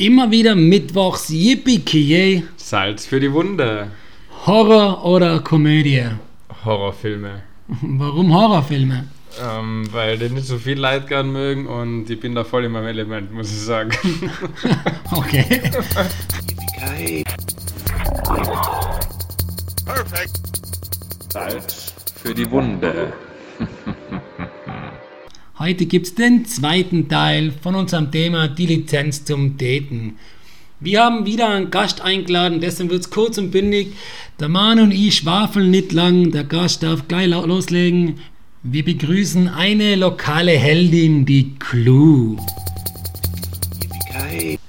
Immer 0.00 0.30
wieder 0.30 0.54
mittwochs 0.54 1.28
Yippie 1.28 2.42
Salz 2.56 3.04
für 3.04 3.20
die 3.20 3.30
Wunde. 3.30 3.90
Horror 4.46 5.04
oder 5.04 5.40
Komödie? 5.40 6.06
Horrorfilme. 6.64 7.42
Warum 7.68 8.32
Horrorfilme? 8.32 9.08
Ähm, 9.44 9.86
weil 9.92 10.16
die 10.16 10.30
nicht 10.30 10.46
so 10.46 10.56
viel 10.56 10.78
Leid 10.78 11.06
gern 11.06 11.30
mögen 11.30 11.66
und 11.66 12.08
ich 12.08 12.18
bin 12.18 12.34
da 12.34 12.44
voll 12.44 12.64
in 12.64 12.72
meinem 12.72 12.86
Element, 12.86 13.30
muss 13.30 13.50
ich 13.50 13.60
sagen. 13.60 13.90
Okay. 15.12 15.60
Perfect. 19.84 20.40
Salz 21.30 21.92
für 22.22 22.32
die 22.32 22.50
Wunde. 22.50 23.12
Heute 25.60 25.84
gibt 25.84 26.06
es 26.06 26.14
den 26.14 26.46
zweiten 26.46 27.10
Teil 27.10 27.52
von 27.52 27.74
unserem 27.74 28.10
Thema 28.10 28.48
die 28.48 28.64
Lizenz 28.64 29.26
zum 29.26 29.58
Daten. 29.58 30.16
Wir 30.80 31.04
haben 31.04 31.26
wieder 31.26 31.50
einen 31.50 31.70
Gast 31.70 32.00
eingeladen, 32.00 32.62
deswegen 32.62 32.88
wird 32.88 33.02
es 33.02 33.10
kurz 33.10 33.36
und 33.36 33.50
bündig. 33.50 33.92
Der 34.40 34.48
Mann 34.48 34.80
und 34.80 34.90
ich 34.90 35.16
schwafeln 35.16 35.70
nicht 35.70 35.92
lang, 35.92 36.30
der 36.30 36.44
Gast 36.44 36.82
darf 36.82 37.06
gleich 37.08 37.26
lo- 37.28 37.44
loslegen. 37.44 38.20
Wir 38.62 38.86
begrüßen 38.86 39.48
eine 39.48 39.96
lokale 39.96 40.52
Heldin, 40.52 41.26
die 41.26 41.54
Clue. 41.58 42.38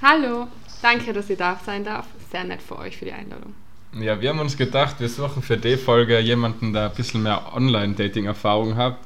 Hallo, 0.01 0.47
danke, 0.81 1.13
dass 1.13 1.29
ich 1.29 1.37
da 1.37 1.57
sein 1.65 1.85
darf. 1.85 2.07
Sehr 2.33 2.43
nett 2.43 2.61
für 2.61 2.77
euch 2.77 2.97
für 2.97 3.05
die 3.05 3.13
Einladung. 3.13 3.53
Ja, 3.97 4.19
wir 4.19 4.27
haben 4.27 4.39
uns 4.39 4.57
gedacht, 4.57 4.97
wir 4.99 5.07
suchen 5.07 5.41
für 5.41 5.55
die 5.55 5.77
Folge 5.77 6.19
jemanden, 6.19 6.73
der 6.73 6.89
ein 6.89 6.95
bisschen 6.97 7.23
mehr 7.23 7.53
Online-Dating-Erfahrung 7.55 8.75
hat. 8.75 8.97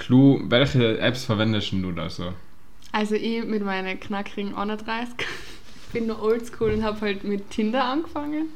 Clue, 0.00 0.40
welche 0.48 0.98
Apps 0.98 1.24
verwendest 1.24 1.72
du 1.72 1.92
da 1.92 2.10
so? 2.10 2.32
Also 2.90 3.14
ich 3.14 3.44
mit 3.44 3.64
meinen 3.64 4.00
knackigen 4.00 4.54
31 4.54 5.14
bin 5.92 6.06
noch 6.06 6.20
oldschool 6.20 6.72
und 6.72 6.82
habe 6.82 7.00
halt 7.02 7.22
mit 7.22 7.50
Tinder 7.50 7.84
angefangen. 7.84 8.48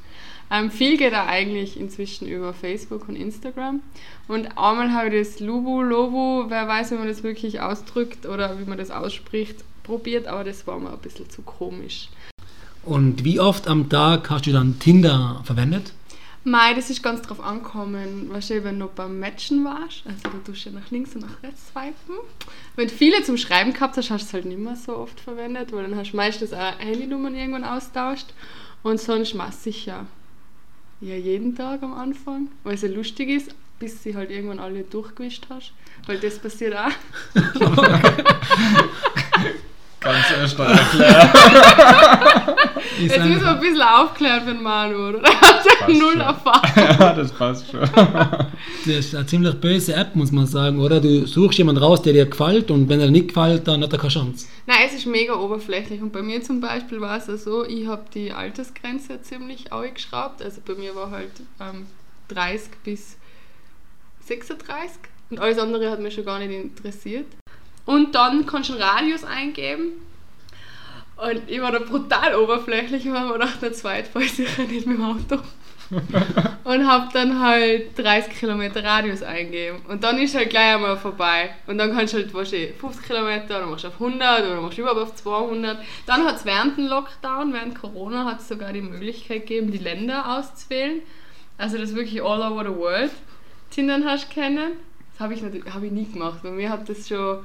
Ähm, 0.51 0.71
viel 0.71 0.97
geht 0.97 1.13
da 1.13 1.27
eigentlich 1.27 1.79
inzwischen 1.79 2.27
über 2.27 2.53
Facebook 2.53 3.09
und 3.09 3.17
Instagram. 3.17 3.81
Und 4.27 4.59
einmal 4.59 4.93
habe 4.93 5.09
ich 5.09 5.29
das 5.29 5.41
Lubu, 5.41 5.83
Lobu, 5.83 6.49
wer 6.49 6.67
weiß, 6.67 6.91
wie 6.91 6.97
man 6.97 7.09
das 7.09 7.23
wirklich 7.23 7.61
ausdrückt 7.61 8.27
oder 8.27 8.59
wie 8.59 8.65
man 8.65 8.79
das 8.79 8.91
ausspricht, 8.91 9.65
probiert, 9.85 10.27
aber 10.27 10.45
das 10.45 10.67
war 10.67 10.79
mir 10.79 10.93
ein 10.93 10.99
bisschen 10.99 11.31
zu 11.31 11.43
komisch. 11.43 12.09
Und 12.85 13.25
wie 13.25 13.41
oft 13.41 13.69
am 13.69 13.89
Tag 13.89 14.29
hast 14.31 14.47
du 14.47 14.53
dann 14.53 14.79
Tinder 14.79 15.41
verwendet? 15.45 15.93
Mei, 16.47 16.75
das 16.75 16.91
ist 16.91 17.03
ganz 17.03 17.23
drauf 17.23 17.43
angekommen, 17.43 18.29
wahrscheinlich, 18.29 18.67
wenn 18.67 18.79
du 18.79 18.87
beim 18.87 19.19
Matchen 19.19 19.65
warst. 19.65 20.03
Also 20.07 20.29
du 20.31 20.39
tust 20.45 20.67
ja 20.67 20.73
nach 20.73 20.91
links 20.91 21.15
und 21.15 21.23
nach 21.23 21.43
rechts 21.43 21.69
swipen. 21.73 22.17
Wenn 22.77 22.89
du 22.89 22.95
viele 22.95 23.23
zum 23.23 23.39
Schreiben 23.39 23.73
gehabt 23.73 23.97
hast, 23.97 24.11
hast 24.11 24.25
du 24.25 24.27
es 24.27 24.35
halt 24.35 24.45
nicht 24.45 24.59
mehr 24.59 24.77
so 24.77 24.95
oft 24.97 25.19
verwendet, 25.19 25.73
weil 25.73 25.85
dann 25.85 25.97
hast 25.97 26.13
du 26.13 26.17
meistens 26.17 26.53
auch 26.53 26.79
Handynummern 26.79 27.35
irgendwann 27.35 27.65
austauscht. 27.65 28.27
Und 28.83 29.01
sonst 29.01 29.33
machst 29.35 29.65
du 29.65 29.73
sicher 29.73 30.07
ja 31.01 31.17
jeden 31.17 31.57
Tag 31.57 31.83
am 31.83 31.95
Anfang, 31.95 32.49
weil 32.63 32.75
es 32.75 32.83
ja 32.83 32.89
lustig 32.89 33.31
ist, 33.31 33.55
bis 33.79 34.03
sie 34.03 34.15
halt 34.15 34.31
irgendwann 34.31 34.59
alle 34.59 34.83
durchgewischt 34.83 35.47
hast. 35.49 35.73
Weil 36.07 36.19
das 36.19 36.39
passiert 36.39 36.77
auch. 36.77 36.91
Ganz 40.01 40.27
Österreich. 40.43 40.79
Ich 40.95 41.01
Jetzt 42.99 43.19
müssen 43.19 43.41
wir 43.41 43.49
ein 43.49 43.61
bisschen 43.61 43.83
aufklären 43.83 44.45
für 44.45 44.53
den 44.53 44.63
Manu, 44.63 45.09
oder? 45.09 45.19
Der 45.23 45.41
hat 45.41 45.65
ja 45.67 45.89
null 45.89 46.13
schon. 46.13 46.21
Erfahrung. 46.21 46.71
ja, 46.77 47.15
das 47.15 47.33
passt 47.33 47.71
schon. 47.71 47.81
Das 48.87 48.95
ist 48.97 49.15
eine 49.15 49.27
ziemlich 49.27 49.55
böse 49.55 49.95
App, 49.95 50.15
muss 50.15 50.31
man 50.31 50.47
sagen, 50.47 50.79
oder? 50.81 51.01
Du 51.01 51.27
suchst 51.27 51.59
jemanden 51.59 51.83
raus, 51.83 52.03
der 52.03 52.13
dir 52.13 52.27
gefällt 52.27 52.71
und 52.71 52.89
wenn 52.89 53.01
er 53.01 53.11
nicht 53.11 53.29
gefällt, 53.29 53.67
dann 53.67 53.83
hat 53.83 53.93
er 53.93 53.99
keine 53.99 54.13
Chance. 54.13 54.47
Nein, 54.67 54.79
es 54.87 54.95
ist 54.95 55.07
mega 55.07 55.35
oberflächlich 55.35 56.01
und 56.01 56.13
bei 56.13 56.23
mir 56.23 56.43
zum 56.43 56.61
Beispiel 56.61 57.01
war 57.01 57.17
es 57.17 57.27
ja 57.27 57.37
so, 57.37 57.65
ich 57.65 57.87
habe 57.87 58.05
die 58.15 58.33
Altersgrenze 58.33 59.21
ziemlich 59.23 59.67
geschraubt. 59.95 60.43
Also 60.43 60.61
bei 60.65 60.75
mir 60.75 60.95
war 60.95 61.11
halt 61.11 61.33
ähm, 61.61 61.87
30 62.29 62.71
bis 62.85 63.17
36 64.27 64.99
und 65.31 65.41
alles 65.41 65.59
andere 65.59 65.91
hat 65.91 66.01
mich 66.01 66.15
schon 66.15 66.25
gar 66.25 66.39
nicht 66.39 66.53
interessiert. 66.53 67.27
Und 67.87 68.15
dann 68.15 68.47
kannst 68.47 68.71
du 68.71 68.75
einen 68.75 68.83
Radius 68.83 69.25
eingeben 69.25 69.93
und 71.17 71.43
ich 71.47 71.61
war 71.61 71.73
da 71.73 71.79
brutal 71.79 72.35
oberflächlich 72.37 73.07
und 73.07 73.15
habe 73.15 73.29
mir 73.29 73.33
gedacht, 73.35 73.63
der 73.63 73.73
zweite 73.73 74.11
fahre 74.11 74.25
ich 74.25 74.33
sicher 74.33 74.63
nicht 74.65 74.87
mit 74.87 74.99
dem 74.99 75.05
Auto. 75.05 75.39
und 76.65 76.87
habe 76.89 77.09
dann 77.13 77.41
halt 77.41 77.97
30 77.99 78.39
Kilometer 78.39 78.83
Radius 78.83 79.23
eingeben. 79.23 79.83
Und 79.89 80.03
dann 80.03 80.19
ist 80.19 80.35
halt 80.35 80.51
gleich 80.51 80.75
einmal 80.75 80.97
vorbei. 80.97 81.51
Und 81.67 81.79
dann 81.79 81.95
kannst 81.95 82.15
du 82.15 82.19
halt 82.19 82.33
wahrscheinlich 82.33 82.75
50 82.75 83.07
Kilometer, 83.07 83.61
dann 83.61 83.71
machst 83.71 83.85
du 83.85 83.89
auf 83.89 84.01
100 84.01 84.45
oder 84.45 84.61
machst 84.61 84.79
du 84.79 84.83
überhaupt 84.83 85.03
auf 85.03 85.15
200. 85.15 85.79
Dann 86.07 86.25
hat 86.25 86.37
es 86.37 86.45
während 86.45 86.79
dem 86.79 86.87
Lockdown, 86.87 87.53
während 87.53 87.81
Corona, 87.81 88.25
hat 88.25 88.41
es 88.41 88.49
sogar 88.49 88.73
die 88.73 88.81
Möglichkeit 88.81 89.47
gegeben, 89.47 89.71
die 89.71 89.79
Länder 89.79 90.39
auszuwählen. 90.39 91.03
Also 91.59 91.79
das 91.79 91.95
wirklich 91.95 92.23
all 92.23 92.41
over 92.41 92.65
the 92.65 92.75
world 92.75 93.11
Tindern 93.71 94.05
hast 94.05 94.31
kennen. 94.31 94.73
Das 95.13 95.21
habe 95.21 95.35
ich, 95.35 95.43
natürlich- 95.43 95.73
hab 95.73 95.83
ich 95.83 95.93
nie 95.93 96.11
gemacht. 96.11 96.41
Bei 96.43 96.51
mir 96.51 96.71
hat 96.71 96.89
das 96.89 97.09
schon 97.09 97.45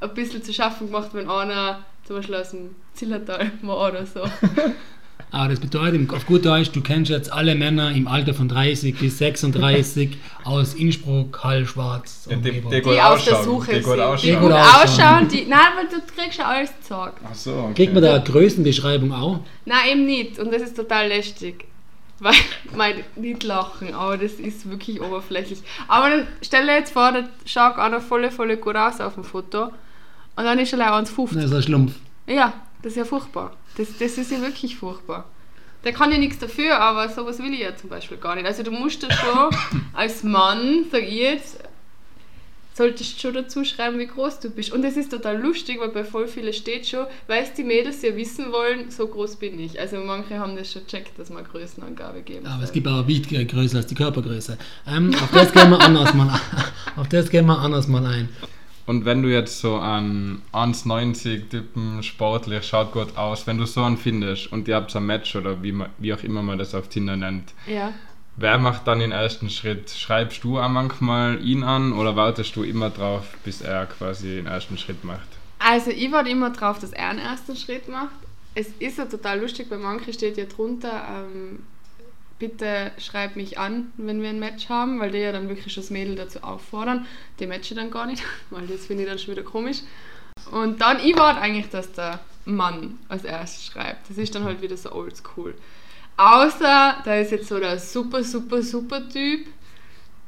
ein 0.00 0.14
bisschen 0.14 0.42
zu 0.42 0.52
schaffen 0.52 0.88
gemacht, 0.88 1.10
wenn 1.12 1.28
einer 1.28 1.84
zum 2.10 2.16
Beispiel 2.16 2.34
aus 2.34 2.50
dem 2.50 2.74
Zillertal 2.92 3.52
war 3.62 3.88
oder 3.88 4.04
so. 4.04 4.20
Aber 5.32 5.48
das 5.50 5.60
bedeutet 5.60 6.12
auf 6.12 6.26
gut 6.26 6.44
Deutsch, 6.44 6.72
du 6.72 6.80
kennst 6.80 7.08
jetzt 7.08 7.32
alle 7.32 7.54
Männer 7.54 7.92
im 7.92 8.08
Alter 8.08 8.34
von 8.34 8.48
30 8.48 8.98
bis 8.98 9.18
36 9.18 10.18
aus 10.44 10.74
Innsbruck, 10.74 11.44
Hall, 11.44 11.64
Schwarz 11.66 12.26
Ja, 12.28 12.36
und 12.36 12.44
die- 12.44 12.50
die- 12.50 12.68
Die 12.68 12.80
Gut 12.80 12.98
auf 12.98 13.22
der 13.24 13.44
Suche 13.44 13.74
die 13.76 13.80
gut 13.80 13.92
sind. 13.92 14.00
ausschauen. 14.00 14.18
Die 14.22 14.26
Die 14.26 14.32
gut 14.32 14.40
gut 14.42 14.52
ausschauen. 14.52 14.82
ausschauen. 14.82 15.28
Die, 15.28 15.46
nein, 15.46 15.60
weil 15.76 15.86
du 15.86 16.04
kriegst 16.16 16.36
ja 16.36 16.46
alles 16.46 16.72
gesagt. 16.80 17.20
Ach 17.24 17.32
so, 17.34 17.52
okay. 17.52 17.74
Kriegt 17.74 17.94
man 17.94 18.02
da 18.02 18.14
eine 18.16 18.24
Größenbeschreibung 18.24 19.12
auch? 19.12 19.38
Nein, 19.66 19.88
eben 19.92 20.04
nicht. 20.04 20.40
Und 20.40 20.52
das 20.52 20.62
ist 20.62 20.74
total 20.76 21.06
lästig. 21.06 21.64
Weil, 22.18 22.34
mein, 22.76 22.94
nicht 23.14 23.44
lachen, 23.44 23.94
aber 23.94 24.18
das 24.18 24.32
ist 24.32 24.68
wirklich 24.68 25.00
oberflächlich. 25.00 25.60
Aber 25.86 26.10
dann 26.10 26.26
stell 26.42 26.66
dir 26.66 26.74
jetzt 26.74 26.92
vor, 26.92 27.12
da 27.12 27.28
schaut 27.46 27.76
einer 27.78 28.00
voll, 28.00 28.28
voll 28.32 28.56
gut 28.56 28.74
aus 28.74 29.00
auf 29.00 29.14
dem 29.14 29.22
Foto. 29.24 29.68
Und 30.40 30.46
dann 30.46 30.58
ist 30.58 30.72
er 30.72 30.78
gleich 30.78 30.88
1,50. 30.88 31.34
Das 31.34 31.44
ist 31.44 31.52
ein 31.52 31.62
Schlumpf. 31.62 31.92
Ja, 32.26 32.54
das 32.82 32.92
ist 32.92 32.96
ja 32.96 33.04
furchtbar. 33.04 33.52
Das, 33.76 33.88
das 33.98 34.16
ist 34.16 34.30
ja 34.32 34.40
wirklich 34.40 34.74
furchtbar. 34.74 35.26
Der 35.84 35.92
kann 35.92 36.10
ja 36.10 36.16
nichts 36.16 36.38
dafür, 36.38 36.78
aber 36.80 37.10
sowas 37.10 37.40
will 37.40 37.52
ich 37.52 37.60
ja 37.60 37.76
zum 37.76 37.90
Beispiel 37.90 38.16
gar 38.16 38.34
nicht. 38.36 38.46
Also 38.46 38.62
du 38.62 38.70
musst 38.70 39.02
da 39.02 39.12
schon 39.12 39.50
als 39.92 40.22
Mann, 40.22 40.86
sag 40.90 41.02
ich 41.02 41.12
jetzt, 41.12 41.58
solltest 42.72 43.20
schon 43.20 43.34
dazu 43.34 43.64
schreiben, 43.66 43.98
wie 43.98 44.06
groß 44.06 44.40
du 44.40 44.48
bist. 44.48 44.72
Und 44.72 44.82
es 44.82 44.96
ist 44.96 45.10
total 45.10 45.38
lustig, 45.38 45.78
weil 45.78 45.90
bei 45.90 46.04
voll 46.04 46.26
vielen 46.26 46.54
steht 46.54 46.86
schon, 46.86 47.04
weil 47.26 47.42
es 47.42 47.52
die 47.52 47.62
Mädels 47.62 48.00
ja 48.00 48.16
wissen 48.16 48.50
wollen, 48.50 48.90
so 48.90 49.08
groß 49.08 49.36
bin 49.36 49.60
ich. 49.60 49.78
Also 49.78 49.98
manche 49.98 50.38
haben 50.38 50.56
das 50.56 50.72
schon 50.72 50.86
checkt, 50.86 51.18
dass 51.18 51.28
man 51.28 51.44
Größenangabe 51.44 52.22
geben 52.22 52.46
Aber 52.46 52.62
es 52.62 52.70
soll. 52.70 52.74
gibt 52.74 52.88
auch 52.88 53.06
wichtige 53.06 53.44
Größe 53.44 53.76
als 53.76 53.86
die 53.88 53.94
Körpergröße. 53.94 54.56
Ähm, 54.86 55.14
auf 55.22 55.30
das 55.32 55.52
gehen 55.52 55.68
wir 55.68 55.80
anders 55.82 56.14
mal 56.14 56.40
auf 56.96 57.08
das 57.08 57.28
gehen 57.28 57.44
wir 57.44 57.58
anders 57.58 57.88
mal 57.88 58.06
ein. 58.06 58.30
Und 58.90 59.04
wenn 59.04 59.22
du 59.22 59.28
jetzt 59.28 59.60
so 59.60 59.76
an 59.76 60.42
1,90 60.52 61.48
Typen 61.48 62.02
sportlich, 62.02 62.66
schaut 62.66 62.90
gut 62.90 63.16
aus, 63.16 63.46
wenn 63.46 63.56
du 63.56 63.64
so 63.64 63.84
einen 63.84 63.96
findest 63.96 64.50
und 64.50 64.66
ihr 64.66 64.74
habt 64.74 64.90
so 64.90 64.98
ein 64.98 65.06
Match 65.06 65.36
oder 65.36 65.62
wie, 65.62 65.72
wie 65.98 66.12
auch 66.12 66.24
immer 66.24 66.42
man 66.42 66.58
das 66.58 66.74
auf 66.74 66.88
Tinder 66.88 67.16
nennt, 67.16 67.52
Ja. 67.68 67.92
wer 68.34 68.58
macht 68.58 68.88
dann 68.88 68.98
den 68.98 69.12
ersten 69.12 69.48
Schritt? 69.48 69.90
Schreibst 69.90 70.42
du 70.42 70.58
auch 70.58 70.68
manchmal 70.68 71.40
ihn 71.40 71.62
an 71.62 71.92
oder 71.92 72.16
wartest 72.16 72.56
du 72.56 72.64
immer 72.64 72.90
drauf, 72.90 73.22
bis 73.44 73.60
er 73.60 73.86
quasi 73.86 74.26
den 74.34 74.46
ersten 74.46 74.76
Schritt 74.76 75.04
macht? 75.04 75.28
Also 75.60 75.92
ich 75.92 76.10
warte 76.10 76.30
immer 76.30 76.50
drauf, 76.50 76.80
dass 76.80 76.92
er 76.92 77.10
einen 77.10 77.20
ersten 77.20 77.54
Schritt 77.54 77.88
macht. 77.88 78.10
Es 78.56 78.70
ist 78.80 78.98
ja 78.98 79.04
total 79.04 79.38
lustig, 79.38 79.70
bei 79.70 79.76
manchen 79.78 80.12
steht 80.12 80.36
ja 80.36 80.46
drunter, 80.46 81.00
ähm, 81.32 81.60
bitte 82.40 82.90
schreib 82.98 83.36
mich 83.36 83.58
an, 83.58 83.92
wenn 83.96 84.20
wir 84.20 84.30
ein 84.30 84.40
Match 84.40 84.68
haben, 84.68 84.98
weil 84.98 85.12
die 85.12 85.18
ja 85.18 85.30
dann 85.30 85.48
wirklich 85.48 85.72
schon 85.72 85.84
das 85.84 85.90
Mädel 85.90 86.16
dazu 86.16 86.42
auffordern. 86.42 87.06
Die 87.38 87.46
matchen 87.46 87.76
dann 87.76 87.92
gar 87.92 88.06
nicht, 88.06 88.24
weil 88.50 88.66
das 88.66 88.86
finde 88.86 89.04
ich 89.04 89.08
dann 89.08 89.20
schon 89.20 89.36
wieder 89.36 89.44
komisch. 89.44 89.82
Und 90.50 90.80
dann, 90.80 90.98
ich 90.98 91.16
warte 91.16 91.40
eigentlich, 91.40 91.68
dass 91.68 91.92
der 91.92 92.18
Mann 92.46 92.98
als 93.08 93.24
erstes 93.24 93.66
schreibt. 93.66 94.10
Das 94.10 94.18
ist 94.18 94.34
dann 94.34 94.44
halt 94.44 94.60
wieder 94.62 94.76
so 94.76 94.90
oldschool. 94.90 95.54
Außer, 96.16 96.96
da 97.04 97.14
ist 97.14 97.30
jetzt 97.30 97.48
so 97.48 97.60
der 97.60 97.78
super, 97.78 98.24
super, 98.24 98.62
super 98.62 99.08
Typ, 99.08 99.46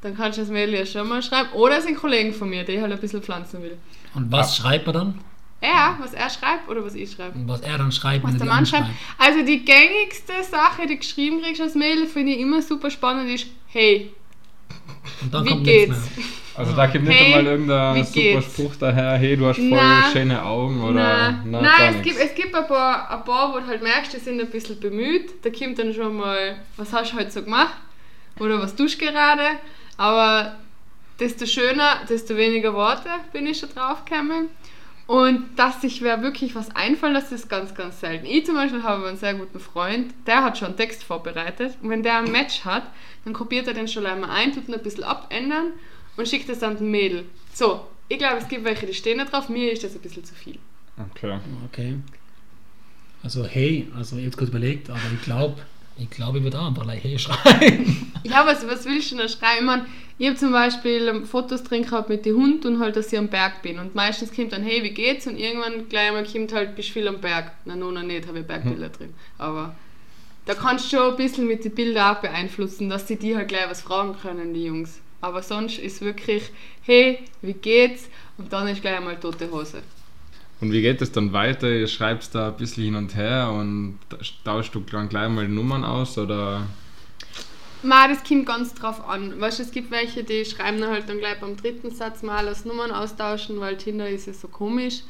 dann 0.03 0.17
kannst 0.17 0.39
du 0.39 0.43
das 0.43 0.51
Mädel 0.51 0.75
ja 0.75 0.87
schon 0.87 1.09
mal 1.09 1.23
schreiben. 1.23 1.51
Oder 1.55 1.79
es 1.79 1.85
sind 1.85 1.97
Kollegen 1.97 2.33
von 2.33 2.49
mir, 2.49 2.65
die 2.65 2.81
halt 2.81 2.93
ein 2.93 3.01
bisschen 3.01 3.23
pflanzen 3.23 3.63
will. 3.63 3.79
Und 4.15 4.31
was 4.31 4.57
schreibt 4.57 4.87
er 4.87 4.93
dann? 4.93 5.19
Er, 5.63 5.97
was 6.01 6.13
er 6.13 6.29
schreibt 6.29 6.69
oder 6.69 6.85
was 6.85 6.95
ich 6.95 7.13
schreibe? 7.13 7.35
Was 7.47 7.61
er 7.61 7.79
dann 7.79 7.93
schreibt, 7.93 8.25
Was 8.25 8.33
er 8.33 8.39
der 8.39 8.47
Mann 8.49 8.67
schreibt. 8.67 8.89
Also 9.17 9.43
die 9.45 9.65
gängigste 9.65 10.43
Sache, 10.43 10.87
die 10.89 10.99
geschrieben 10.99 11.41
kriegst 11.41 11.61
als 11.61 11.75
Mail, 11.77 12.05
finde 12.07 12.33
ich 12.33 12.41
immer 12.41 12.61
super 12.61 12.91
spannend, 12.91 13.31
ist 13.31 13.47
Hey, 13.69 14.13
Und 15.23 15.33
dann 15.33 15.45
wie 15.45 15.49
kommt 15.51 15.63
nichts 15.63 15.87
geht's? 15.87 16.17
mehr. 16.17 16.25
Also 16.55 16.73
da 16.77 16.87
kommt 16.89 17.05
nicht 17.05 17.19
Hey, 17.19 17.27
einmal 17.35 17.47
irgendein 17.53 18.05
super 18.05 18.21
geht's? 18.21 18.53
Spruch 18.53 18.77
daher, 18.77 19.17
hey, 19.19 19.37
du 19.37 19.47
hast 19.47 19.57
voll 19.57 19.69
Na, 19.71 20.11
schöne 20.13 20.45
Augen 20.45 20.83
oder 20.83 20.95
Nein, 20.95 21.43
na, 21.47 21.61
Nein 21.63 21.95
es, 21.97 22.03
gibt, 22.03 22.19
es 22.19 22.35
gibt 22.35 22.55
ein 22.55 22.67
paar, 22.67 23.11
ein 23.11 23.25
paar, 23.25 23.55
wo 23.55 23.61
du 23.61 23.67
halt 23.67 23.83
merkst, 23.83 24.13
die 24.13 24.19
sind 24.19 24.41
ein 24.41 24.51
bisschen 24.51 24.79
bemüht. 24.81 25.31
Da 25.45 25.51
kommt 25.51 25.79
dann 25.79 25.95
schon 25.95 26.17
mal, 26.17 26.57
was 26.77 26.93
hast 26.93 27.13
du 27.13 27.17
heute 27.19 27.31
so 27.31 27.43
gemacht? 27.43 27.75
Oder 28.41 28.61
was 28.61 28.75
tust 28.75 29.01
du 29.01 29.07
gerade? 29.07 29.43
Aber 29.97 30.57
desto 31.21 31.47
schöner, 31.47 32.01
desto 32.09 32.37
weniger 32.37 32.75
Worte 32.75 33.09
bin 33.33 33.47
ich 33.47 33.59
schon 33.59 33.69
drauf 33.71 34.05
gekommen. 34.05 34.49
Und 35.07 35.57
dass 35.57 35.81
sich 35.81 36.01
wer 36.03 36.23
wirklich 36.23 36.55
was 36.55 36.75
einfallen 36.75 37.15
lässt, 37.15 37.33
ist 37.33 37.49
ganz, 37.49 37.75
ganz 37.75 38.01
selten. 38.01 38.25
Ich 38.27 38.47
zum 38.47 38.55
Beispiel 38.55 38.83
habe 38.83 39.07
einen 39.07 39.17
sehr 39.17 39.35
guten 39.35 39.59
Freund, 39.59 40.15
der 40.27 40.45
hat 40.45 40.59
schon 40.59 40.69
einen 40.69 40.77
Text 40.77 41.03
vorbereitet. 41.05 41.77
Und 41.83 41.91
wenn 41.91 42.03
der 42.03 42.19
ein 42.19 42.31
Match 42.31 42.65
hat, 42.65 42.85
dann 43.25 43.33
kopiert 43.35 43.67
er 43.67 43.75
den 43.75 43.89
schon 43.89 44.07
einmal 44.07 44.31
ein, 44.31 44.53
tut 44.53 44.69
ihn 44.69 44.75
ein 44.75 44.83
bisschen 44.83 45.05
abändern 45.05 45.73
und 46.17 46.29
schickt 46.29 46.49
es 46.49 46.63
an 46.63 46.77
den 46.77 46.91
Mädel. 46.91 47.25
So, 47.53 47.87
ich 48.09 48.19
glaube, 48.19 48.39
es 48.39 48.49
gibt 48.49 48.65
welche, 48.65 48.87
die 48.87 48.95
stehen 48.95 49.19
da 49.19 49.25
drauf. 49.25 49.49
Mir 49.49 49.73
ist 49.73 49.83
das 49.85 49.95
ein 49.95 50.01
bisschen 50.01 50.25
zu 50.25 50.35
viel. 50.35 50.59
Okay. 51.11 51.39
Okay. 51.67 51.97
Also 53.23 53.45
hey, 53.45 53.89
also 53.97 54.17
ich 54.17 54.27
habe 54.27 54.37
kurz 54.37 54.51
überlegt, 54.51 54.91
aber 54.91 55.01
ich 55.15 55.23
glaube, 55.23 55.57
ich 55.97 56.11
glaube, 56.11 56.39
ich 56.39 56.45
würde 56.45 56.59
auch 56.59 56.67
einfach 56.67 56.85
like 56.85 57.03
hey 57.03 57.19
schreiben. 57.19 58.13
Ja, 58.25 58.47
was, 58.47 58.67
was 58.67 58.85
willst 58.85 59.11
du 59.11 59.17
denn 59.17 59.27
da 59.27 59.29
schreiben? 59.29 59.59
Ich, 59.59 59.65
mein, 59.65 59.87
ich 60.23 60.29
habe 60.29 60.39
zum 60.39 60.53
Beispiel 60.53 61.09
ähm, 61.09 61.25
Fotos 61.25 61.65
drin 61.65 61.83
gehabt 61.83 62.09
mit 62.09 62.25
dem 62.25 62.37
Hund 62.37 62.65
und 62.65 62.79
halt, 62.79 62.95
dass 62.95 63.13
ich 63.13 63.19
am 63.19 63.27
Berg 63.27 63.61
bin. 63.61 63.81
Und 63.81 63.97
meistens 63.97 64.33
kommt 64.33 64.53
dann, 64.53 64.63
hey, 64.63 64.81
wie 64.85 64.91
geht's? 64.91 65.27
Und 65.27 65.37
irgendwann 65.37 65.89
gleich 65.89 66.11
einmal 66.11 66.25
kommt 66.25 66.53
halt, 66.53 66.77
bist 66.77 66.91
du 66.91 66.93
viel 66.93 67.09
am 67.09 67.21
Berg. 67.21 67.51
Na, 67.65 67.75
no, 67.75 67.91
noch 67.91 68.05
nicht, 68.05 68.29
habe 68.29 68.39
ich 68.39 68.47
Bergbilder 68.47 68.91
drin. 68.91 69.15
Aber 69.37 69.75
da 70.47 70.55
kannst 70.55 70.93
du 70.93 70.97
schon 70.97 71.11
ein 71.11 71.17
bisschen 71.17 71.49
mit 71.49 71.65
den 71.65 71.75
Bildern 71.75 72.15
auch 72.15 72.21
beeinflussen, 72.21 72.89
dass 72.89 73.09
sie 73.09 73.17
die 73.17 73.35
halt 73.35 73.49
gleich 73.49 73.69
was 73.69 73.83
fragen 73.83 74.15
können, 74.23 74.55
die 74.55 74.67
Jungs. 74.67 75.01
Aber 75.21 75.43
sonst 75.43 75.81
ist 75.81 76.03
wirklich, 76.03 76.53
hey, 76.83 77.19
wie 77.41 77.55
geht's? 77.55 78.09
Und 78.39 78.53
dann 78.53 78.69
ist 78.69 78.81
gleich 78.81 78.99
einmal 78.99 79.19
tote 79.19 79.51
Hose. 79.51 79.83
Und 80.61 80.71
wie 80.71 80.83
geht 80.83 81.03
es 81.03 81.11
dann 81.11 81.33
weiter? 81.33 81.69
Ihr 81.69 81.89
schreibt 81.89 82.33
da 82.33 82.51
ein 82.51 82.57
bisschen 82.57 82.85
hin 82.85 82.95
und 82.95 83.17
her 83.17 83.51
und 83.51 83.99
tauscht 84.45 84.73
du 84.73 84.85
dann 84.89 85.09
gleich 85.09 85.29
mal 85.29 85.49
Nummern 85.49 85.83
aus 85.83 86.17
oder? 86.17 86.69
Ma, 87.83 88.07
das 88.07 88.23
kommt 88.23 88.47
ganz 88.47 88.75
drauf 88.75 89.07
an. 89.09 89.41
Weißt 89.41 89.59
es 89.61 89.73
gibt 89.73 89.91
welche, 89.91 90.23
die 90.23 90.45
schreiben 90.45 90.81
dann 90.81 90.91
halt 90.91 91.09
dann 91.09 91.19
gleich 91.19 91.41
beim 91.41 91.57
dritten 91.57 91.91
Satz 91.91 92.23
mal 92.23 92.47
als 92.47 92.65
Nummern 92.65 92.93
austauschen, 92.93 93.59
weil 93.59 93.77
Tinder 93.77 94.09
ist 94.09 94.27
ja 94.27 94.33
so 94.33 94.49
komisch. 94.49 95.03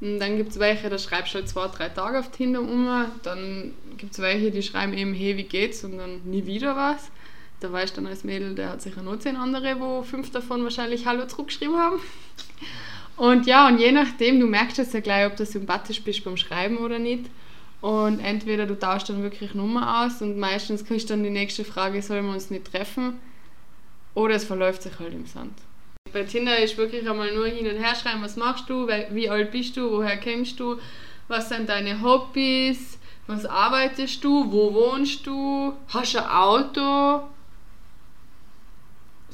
Und 0.00 0.18
dann 0.20 0.36
gibt 0.36 0.50
es 0.50 0.58
welche, 0.58 0.88
da 0.88 0.98
schreibst 0.98 1.34
du 1.34 1.38
halt 1.38 1.48
zwei, 1.48 1.66
drei 1.68 1.88
Tage 1.88 2.18
auf 2.18 2.30
Tinder 2.30 2.60
um. 2.60 2.88
Dann 3.22 3.72
gibt 3.96 4.12
es 4.12 4.20
welche, 4.20 4.50
die 4.50 4.62
schreiben 4.62 4.92
eben, 4.92 5.14
hey, 5.14 5.36
wie 5.36 5.44
geht's? 5.44 5.82
Und 5.84 5.98
dann 5.98 6.22
nie 6.24 6.46
wieder 6.46 6.76
was. 6.76 7.10
Da 7.60 7.72
weißt 7.72 7.96
du 7.96 8.00
dann 8.00 8.10
als 8.10 8.24
Mädel, 8.24 8.54
der 8.54 8.70
hat 8.70 8.82
sicher 8.82 9.02
nur 9.02 9.20
zehn 9.20 9.36
andere, 9.36 9.78
wo 9.80 10.02
fünf 10.02 10.30
davon 10.30 10.64
wahrscheinlich 10.64 11.06
Hallo 11.06 11.26
zurückgeschrieben 11.26 11.76
haben. 11.76 12.00
Und 13.16 13.46
ja, 13.46 13.68
und 13.68 13.78
je 13.78 13.92
nachdem, 13.92 14.40
du 14.40 14.46
merkst 14.46 14.78
jetzt 14.78 14.94
ja 14.94 15.00
gleich, 15.00 15.26
ob 15.26 15.36
du 15.36 15.46
sympathisch 15.46 16.02
bist 16.02 16.24
beim 16.24 16.36
Schreiben 16.36 16.78
oder 16.78 16.98
nicht. 16.98 17.26
Und 17.82 18.20
entweder 18.20 18.66
du 18.66 18.78
tauschst 18.78 19.08
dann 19.08 19.24
wirklich 19.24 19.54
Nummer 19.54 20.04
aus 20.04 20.22
und 20.22 20.38
meistens 20.38 20.84
kriegst 20.84 21.10
du 21.10 21.14
dann 21.14 21.24
die 21.24 21.30
nächste 21.30 21.64
Frage, 21.64 22.00
sollen 22.00 22.26
wir 22.26 22.32
uns 22.32 22.48
nicht 22.48 22.70
treffen? 22.70 23.18
Oder 24.14 24.36
es 24.36 24.44
verläuft 24.44 24.82
sich 24.82 24.98
halt 25.00 25.12
im 25.12 25.26
Sand. 25.26 25.52
Bei 26.12 26.22
Tinder 26.22 26.58
ist 26.58 26.76
wirklich 26.76 27.08
einmal 27.08 27.34
nur 27.34 27.46
hin 27.46 27.66
und 27.66 27.82
her 27.82 27.96
schreiben, 27.96 28.22
was 28.22 28.36
machst 28.36 28.70
du, 28.70 28.86
wie 28.86 29.28
alt 29.28 29.50
bist 29.50 29.76
du, 29.76 29.90
woher 29.90 30.20
kommst 30.20 30.60
du, 30.60 30.78
was 31.26 31.48
sind 31.48 31.68
deine 31.68 32.00
Hobbys, 32.02 32.98
was 33.26 33.46
arbeitest 33.46 34.22
du, 34.22 34.52
wo 34.52 34.72
wohnst 34.74 35.26
du, 35.26 35.72
hast 35.88 36.14
du 36.14 36.18
ein 36.18 36.30
Auto, 36.30 37.26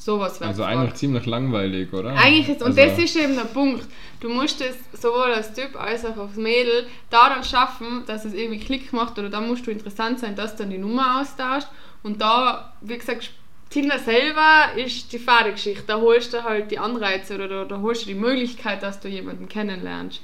Sowas 0.08 0.40
Also 0.40 0.64
eigentlich 0.64 0.94
ziemlich 0.94 1.26
langweilig, 1.26 1.92
oder? 1.92 2.14
Eigentlich 2.14 2.48
ist, 2.48 2.62
und 2.62 2.68
also 2.68 2.80
das 2.80 2.98
ist 2.98 3.14
eben 3.14 3.36
der 3.36 3.42
Punkt. 3.42 3.84
Du 4.20 4.30
musst 4.30 4.58
es 4.62 4.74
sowohl 4.98 5.34
als 5.34 5.52
Typ 5.52 5.78
als 5.78 6.02
auch 6.06 6.16
als 6.16 6.36
Mädel 6.36 6.86
da 7.10 7.28
dann 7.28 7.44
schaffen, 7.44 8.04
dass 8.06 8.24
es 8.24 8.32
irgendwie 8.32 8.58
Klick 8.58 8.94
macht 8.94 9.18
oder 9.18 9.28
da 9.28 9.42
musst 9.42 9.66
du 9.66 9.70
interessant 9.70 10.18
sein, 10.18 10.34
dass 10.34 10.56
du 10.56 10.62
dann 10.62 10.70
die 10.70 10.78
Nummer 10.78 11.20
austauscht. 11.20 11.68
Und 12.02 12.22
da, 12.22 12.72
wie 12.80 12.96
gesagt, 12.96 13.32
Tinder 13.68 13.98
selber 13.98 14.72
ist 14.76 15.12
die 15.12 15.18
Fahrgeschichte. 15.18 15.84
Da 15.86 16.00
holst 16.00 16.32
du 16.32 16.42
halt 16.42 16.70
die 16.70 16.78
Anreize 16.78 17.34
oder 17.34 17.46
da, 17.46 17.64
da 17.66 17.78
holst 17.82 18.04
du 18.04 18.06
die 18.06 18.14
Möglichkeit, 18.14 18.82
dass 18.82 19.00
du 19.00 19.08
jemanden 19.08 19.46
kennenlernst 19.46 20.22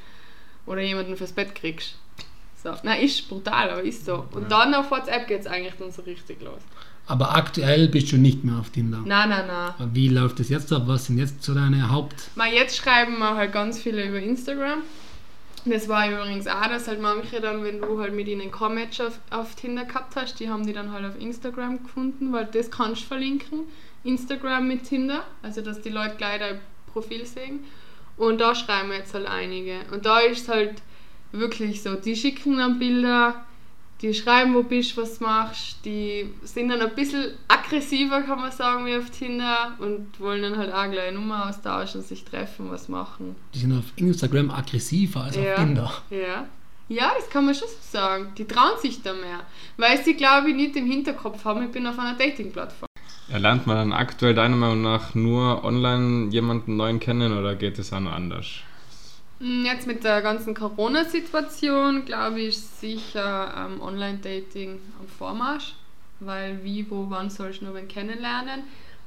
oder 0.65 0.81
jemanden 0.81 1.15
fürs 1.19 1.33
Bett 1.33 1.55
kriegst. 1.55 1.97
So. 2.63 2.73
Nein, 2.85 3.03
ist 3.03 3.29
brutal, 3.29 3.69
aber 3.69 3.83
ist 3.83 4.07
so. 4.07 4.25
Und 4.33 4.51
dann 4.51 4.73
auf 4.73 4.91
WhatsApp 4.91 5.29
geht 5.29 5.41
es 5.41 5.47
eigentlich 5.47 5.75
dann 5.79 5.93
so 5.93 6.01
richtig 6.01 6.41
los. 6.41 6.63
Aber 7.07 7.37
aktuell 7.37 7.89
bist 7.89 8.13
du 8.13 8.17
nicht 8.17 8.45
mehr 8.45 8.59
auf 8.59 8.71
Tinder. 8.71 9.03
Nein, 9.05 9.29
nein, 9.29 9.47
nein. 9.47 9.91
Wie 9.93 10.09
läuft 10.09 10.41
das 10.41 10.49
jetzt 10.49 10.73
ab? 10.73 10.85
Was 10.87 11.07
sind 11.07 11.19
jetzt 11.19 11.43
so 11.43 11.55
deine 11.55 11.91
Haupt... 11.91 12.31
Mal 12.35 12.53
jetzt 12.53 12.77
schreiben 12.77 13.19
wir 13.19 13.35
halt 13.37 13.53
ganz 13.53 13.79
viele 13.79 14.07
über 14.09 14.19
Instagram. 14.19 14.83
Das 15.67 15.89
war 15.89 16.11
übrigens 16.11 16.47
auch, 16.47 16.67
dass 16.67 16.89
halt 16.89 17.01
manche 17.01 17.41
dann, 17.41 17.65
wenn 17.65 17.81
du 17.81 17.99
halt 17.99 18.15
mit 18.15 18.29
ihnen 18.29 18.51
kein 18.51 18.75
Match 18.75 19.01
auf, 19.01 19.19
auf 19.31 19.55
Tinder 19.55 19.85
gehabt 19.85 20.15
hast, 20.17 20.39
die 20.41 20.49
haben 20.49 20.67
die 20.67 20.73
dann 20.73 20.93
halt 20.93 21.07
auf 21.07 21.21
Instagram 21.21 21.83
gefunden, 21.83 22.33
weil 22.33 22.47
das 22.47 22.71
kannst 22.71 23.03
du 23.03 23.07
verlinken. 23.07 23.61
Instagram 24.03 24.69
mit 24.69 24.85
Tinder, 24.85 25.25
also 25.43 25.63
dass 25.63 25.81
die 25.81 25.89
Leute 25.89 26.17
gleich 26.17 26.39
dein 26.39 26.61
Profil 26.93 27.25
sehen. 27.25 27.61
Und 28.17 28.41
da 28.41 28.55
schreiben 28.55 28.91
wir 28.91 28.99
jetzt 28.99 29.15
halt 29.15 29.27
einige. 29.27 29.81
Und 29.91 30.05
da 30.07 30.21
ist 30.21 30.49
halt 30.49 30.83
wirklich 31.33 31.83
so, 31.83 31.95
die 31.95 32.15
schicken 32.15 32.59
dann 32.59 32.79
Bilder, 32.79 33.45
die 34.05 34.13
schreiben, 34.13 34.55
wo 34.55 34.63
bist, 34.63 34.97
was 34.99 35.19
machst, 35.21 35.79
die 35.85 36.27
sind 36.43 36.69
dann 36.69 36.83
ein 36.83 36.95
bisschen 36.95 37.33
aggressiver, 37.49 38.21
kann 38.21 38.39
man 38.39 38.53
sagen, 38.53 38.85
wie 38.85 38.97
auf 38.97 39.09
Tinder 39.09 39.73
und 39.79 40.21
wollen 40.21 40.43
dann 40.43 40.59
halt 40.59 40.73
auch 40.75 40.91
gleich 40.91 41.09
eine 41.09 41.19
Nummer 41.19 41.49
austauschen, 41.49 42.03
sich 42.03 42.23
treffen, 42.23 42.71
was 42.71 42.89
machen. 42.89 43.35
Die 43.55 43.61
sind 43.61 43.73
auf 43.73 43.85
Instagram 43.97 44.51
aggressiver 44.51 45.23
als 45.23 45.37
ja. 45.37 45.55
auf 45.55 45.61
Tinder. 45.61 45.93
Ja. 46.11 46.47
Ja, 46.87 47.13
das 47.17 47.31
kann 47.31 47.47
man 47.47 47.55
schon 47.55 47.67
so 47.67 47.99
sagen. 47.99 48.33
Die 48.37 48.45
trauen 48.45 48.79
sich 48.79 49.03
da 49.03 49.15
mehr, 49.15 49.41
weil 49.79 50.05
sie, 50.05 50.13
glaube 50.13 50.51
ich, 50.51 50.55
nicht 50.55 50.77
im 50.77 50.85
Hinterkopf 50.85 51.43
haben, 51.47 51.65
ich 51.65 51.71
bin 51.71 51.87
auf 51.87 51.99
einer 51.99 52.15
Dating-Plattform. 52.15 52.89
Ja, 53.29 53.39
lernt 53.39 53.67
man 53.67 53.77
dann 53.77 53.93
aktuell 53.95 54.35
deiner 54.35 54.57
Meinung 54.57 54.83
nach 54.83 55.15
nur 55.15 55.65
online 55.65 56.31
jemanden 56.31 56.77
neuen 56.77 57.01
kennen 57.01 57.39
oder 57.39 57.55
geht 57.55 57.79
es 57.79 57.91
auch 57.91 58.01
noch 58.01 58.13
anders? 58.13 58.47
Hm, 59.41 59.65
jetzt 59.65 59.87
mit 59.87 60.05
der 60.05 60.23
ganzen 60.23 60.55
Corona-Situation, 60.55 62.05
glaube 62.05 62.41
ich, 62.41 62.59
sicher 62.59 63.53
ähm, 63.57 63.81
Online-Dating 63.81 64.81
am 65.01 65.09
Vormarsch, 65.19 65.75
weil 66.21 66.63
wie, 66.63 66.89
wo, 66.91 67.07
wann 67.09 67.31
sollst 67.31 67.61
du 67.61 67.67
nur 67.67 67.75
wen 67.75 67.89
kennenlernen. 67.89 68.63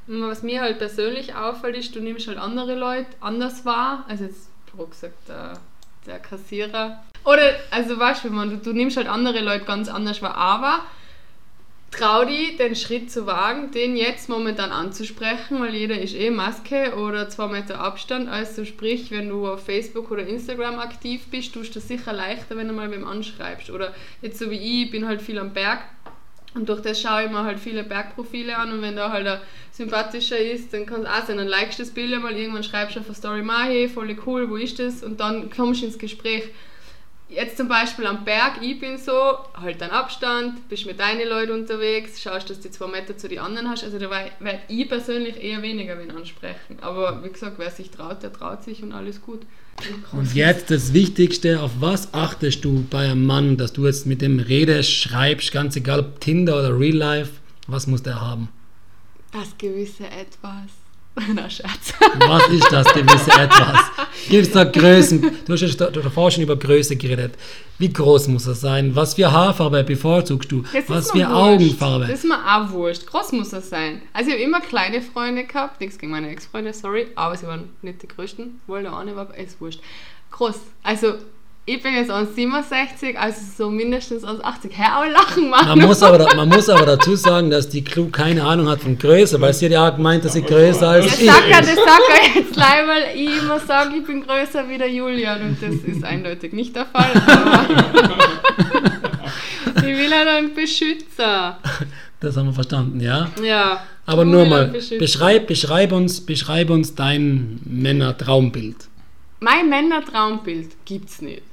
Was 0.07 0.43
mir 0.43 0.61
halt 0.61 0.79
persönlich 0.79 1.35
auffällt, 1.35 1.75
ist, 1.75 1.95
du 1.95 1.99
nimmst 1.99 2.27
halt 2.27 2.37
andere 2.37 2.75
Leute 2.75 3.07
anders 3.19 3.65
wahr, 3.65 4.05
also 4.07 4.23
jetzt, 4.23 4.49
grob 4.73 4.91
gesagt, 4.91 5.27
der, 5.27 5.53
der 6.05 6.19
Kassierer. 6.19 7.03
Oder, 7.25 7.55
also 7.71 7.99
weißt 7.99 8.23
du, 8.23 8.29
du, 8.29 8.57
du 8.57 8.73
nimmst 8.73 8.95
halt 8.95 9.07
andere 9.07 9.41
Leute 9.41 9.65
ganz 9.65 9.89
anders 9.89 10.21
wahr, 10.21 10.35
aber 10.35 10.81
trau 11.91 12.25
dich, 12.25 12.57
den 12.57 12.75
Schritt 12.75 13.09
zu 13.09 13.25
wagen, 13.25 13.71
den 13.71 13.95
jetzt 13.95 14.29
momentan 14.29 14.71
anzusprechen, 14.71 15.59
weil 15.59 15.73
jeder 15.73 15.99
ist 15.99 16.15
eh 16.15 16.29
Maske 16.29 16.95
oder 16.95 17.29
zwei 17.29 17.47
Meter 17.47 17.79
Abstand. 17.79 18.29
Also 18.29 18.65
sprich, 18.65 19.11
wenn 19.11 19.29
du 19.29 19.47
auf 19.47 19.65
Facebook 19.65 20.11
oder 20.11 20.27
Instagram 20.27 20.79
aktiv 20.79 21.27
bist, 21.31 21.53
tust 21.53 21.71
du 21.71 21.79
das 21.79 21.87
sicher 21.87 22.13
leichter, 22.13 22.57
wenn 22.57 22.67
du 22.67 22.73
mal 22.73 22.91
wem 22.91 23.07
anschreibst. 23.07 23.69
Oder 23.69 23.93
jetzt 24.21 24.39
so 24.39 24.49
wie 24.51 24.83
ich, 24.83 24.91
bin 24.91 25.07
halt 25.07 25.21
viel 25.21 25.39
am 25.39 25.53
Berg 25.53 25.79
und 26.57 26.67
durch 26.69 26.81
das 26.81 26.99
schaue 26.99 27.25
ich 27.25 27.29
mir 27.29 27.43
halt 27.43 27.59
viele 27.59 27.83
Bergprofile 27.83 28.57
an 28.57 28.71
und 28.71 28.81
wenn 28.81 28.95
da 28.95 29.11
halt 29.11 29.27
ein 29.27 29.39
sympathischer 29.71 30.39
ist, 30.39 30.73
dann 30.73 30.85
kann 30.85 31.01
es 31.01 31.07
auch 31.07 31.25
sein, 31.25 31.37
dann 31.37 31.47
likest 31.47 31.79
du 31.79 31.83
das 31.83 31.93
Bild 31.93 32.19
mal, 32.21 32.35
irgendwann 32.35 32.63
schreibst 32.63 32.95
du 32.95 32.99
auf 32.99 33.05
eine 33.05 33.15
Story, 33.15 33.43
hey, 33.65 33.87
voll 33.87 34.15
cool, 34.25 34.49
wo 34.49 34.55
ist 34.55 34.79
das? 34.79 35.03
Und 35.03 35.19
dann 35.19 35.49
kommst 35.51 35.81
du 35.81 35.85
ins 35.85 35.99
Gespräch 35.99 36.45
jetzt 37.29 37.57
zum 37.57 37.67
Beispiel 37.67 38.05
am 38.05 38.23
Berg, 38.25 38.61
ich 38.61 38.79
bin 38.79 38.97
so, 38.97 39.37
halt 39.53 39.81
deinen 39.81 39.91
Abstand, 39.91 40.67
bist 40.69 40.85
mit 40.85 40.99
deinen 40.99 41.27
Leuten 41.27 41.51
unterwegs, 41.51 42.21
schaust, 42.21 42.49
dass 42.49 42.59
du 42.59 42.71
zwei 42.71 42.87
Meter 42.87 43.17
zu 43.17 43.27
den 43.27 43.39
anderen 43.39 43.69
hast. 43.69 43.83
Also 43.83 43.99
da 43.99 44.09
werde 44.09 44.59
ich 44.67 44.87
persönlich 44.87 45.41
eher 45.41 45.61
weniger 45.61 45.97
wen 45.99 46.11
ansprechen. 46.11 46.77
Aber 46.81 47.23
wie 47.23 47.29
gesagt, 47.29 47.59
wer 47.59 47.71
sich 47.71 47.91
traut, 47.91 48.23
der 48.23 48.33
traut 48.33 48.63
sich 48.63 48.83
und 48.83 48.93
alles 48.93 49.21
gut. 49.21 49.41
Und 50.11 50.33
jetzt 50.33 50.71
das 50.71 50.93
Wichtigste, 50.93 51.61
auf 51.61 51.71
was 51.79 52.13
achtest 52.13 52.65
du 52.65 52.85
bei 52.89 53.11
einem 53.11 53.25
Mann, 53.25 53.57
dass 53.57 53.73
du 53.73 53.85
jetzt 53.85 54.07
mit 54.07 54.21
dem 54.21 54.39
redest, 54.39 54.91
schreibst, 54.91 55.51
ganz 55.51 55.75
egal 55.75 55.99
ob 55.99 56.19
Tinder 56.19 56.57
oder 56.57 56.79
Real 56.79 56.95
Life, 56.95 57.33
was 57.67 57.85
muss 57.85 58.01
der 58.01 58.19
haben? 58.19 58.49
Das 59.31 59.55
gewisse 59.57 60.05
Etwas. 60.05 60.86
Na, 61.33 61.49
Scherz. 61.49 61.93
Was 62.27 62.47
ist 62.49 62.71
das 62.71 62.87
gewisse 62.93 63.31
Etwas? 63.31 63.79
Gibt 64.29 64.47
es 64.47 64.51
da 64.51 64.63
Größen? 64.63 65.21
Du 65.45 65.53
hast 65.53 65.61
ja 65.61 65.89
davor 65.89 66.31
schon 66.31 66.43
über 66.43 66.55
Größe 66.55 66.95
geredet. 66.95 67.33
Wie 67.79 67.91
groß 67.91 68.27
muss 68.27 68.47
er 68.47 68.55
sein? 68.55 68.95
Was 68.95 69.15
für 69.15 69.31
Haarfarbe 69.31 69.83
bevorzugst 69.83 70.51
du? 70.51 70.63
Das 70.73 70.89
Was 70.89 71.11
für 71.11 71.19
wurscht. 71.19 71.31
Augenfarbe? 71.31 72.07
Das 72.07 72.19
ist 72.19 72.25
mir 72.25 72.37
auch 72.37 72.71
wurscht. 72.71 73.05
Groß 73.07 73.31
muss 73.33 73.53
er 73.53 73.61
sein. 73.61 74.01
Also 74.13 74.29
ich 74.29 74.35
habe 74.35 74.43
immer 74.43 74.61
kleine 74.61 75.01
Freunde 75.01 75.43
gehabt, 75.45 75.81
nichts 75.81 75.97
gegen 75.97 76.11
meine 76.11 76.29
Ex-Freunde, 76.29 76.73
sorry, 76.73 77.07
aber 77.15 77.35
sie 77.35 77.47
waren 77.47 77.69
nicht 77.81 78.01
die 78.03 78.07
größten. 78.07 78.61
Wohl 78.67 78.83
der 78.83 78.95
eine 78.95 79.15
war, 79.15 79.35
ist 79.35 79.59
wurscht. 79.61 79.79
Groß. 80.31 80.55
Also 80.83 81.15
ich 81.69 81.83
bin 81.83 81.95
jetzt 81.95 82.09
1,67, 82.09 83.15
also 83.15 83.41
so 83.57 83.69
mindestens 83.69 84.23
1,80. 84.23 84.71
Hör 84.71 84.93
aber 84.93 85.09
lachen, 85.09 85.49
Mann. 85.49 85.67
Man 85.67 85.81
muss, 85.81 86.01
aber, 86.01 86.33
man 86.33 86.47
muss 86.47 86.69
aber 86.69 86.85
dazu 86.85 87.17
sagen, 87.17 87.49
dass 87.49 87.67
die 87.67 87.83
Crew 87.83 88.07
keine 88.07 88.45
Ahnung 88.45 88.69
hat 88.69 88.79
von 88.79 88.97
Größe, 88.97 89.41
weil 89.41 89.53
sie 89.53 89.65
hat 89.65 89.73
ja 89.73 89.89
auch 89.89 89.95
gemeint, 89.97 90.23
dass 90.23 90.31
sie 90.31 90.43
größer 90.43 90.87
als 90.87 91.07
Das 91.07 91.19
ich 91.19 91.25
sagt 91.25 91.43
er, 91.49 91.59
das 91.59 91.75
sagt 91.75 92.03
er 92.09 92.39
jetzt 92.39 92.55
leider, 92.55 92.87
weil 92.87 93.03
ich 93.17 93.37
immer 93.37 93.59
sage, 93.59 93.97
ich 93.97 94.05
bin 94.05 94.25
größer 94.25 94.69
wie 94.69 94.77
der 94.77 94.89
Julian 94.89 95.41
und 95.41 95.57
das 95.61 95.75
ist 95.83 96.05
eindeutig 96.05 96.53
nicht 96.53 96.73
der 96.73 96.85
Fall. 96.85 97.11
Aber 97.27 97.65
ich 99.87 99.97
will 99.97 100.13
halt 100.13 100.27
einen 100.29 100.53
Beschützer. 100.53 101.57
Das 102.21 102.37
haben 102.37 102.45
wir 102.45 102.53
verstanden, 102.53 103.01
ja? 103.01 103.29
Ja. 103.43 103.83
Aber 104.05 104.23
nur 104.23 104.45
mal, 104.45 104.73
beschreib, 104.97 105.47
beschreib, 105.47 105.91
uns, 105.91 106.25
beschreib 106.25 106.69
uns 106.69 106.95
dein 106.95 107.59
Männer-Traumbild. 107.65 108.87
mein 109.41 109.67
Männertraumbild 109.67 110.69
gibt's 110.85 111.21
nicht. 111.21 111.43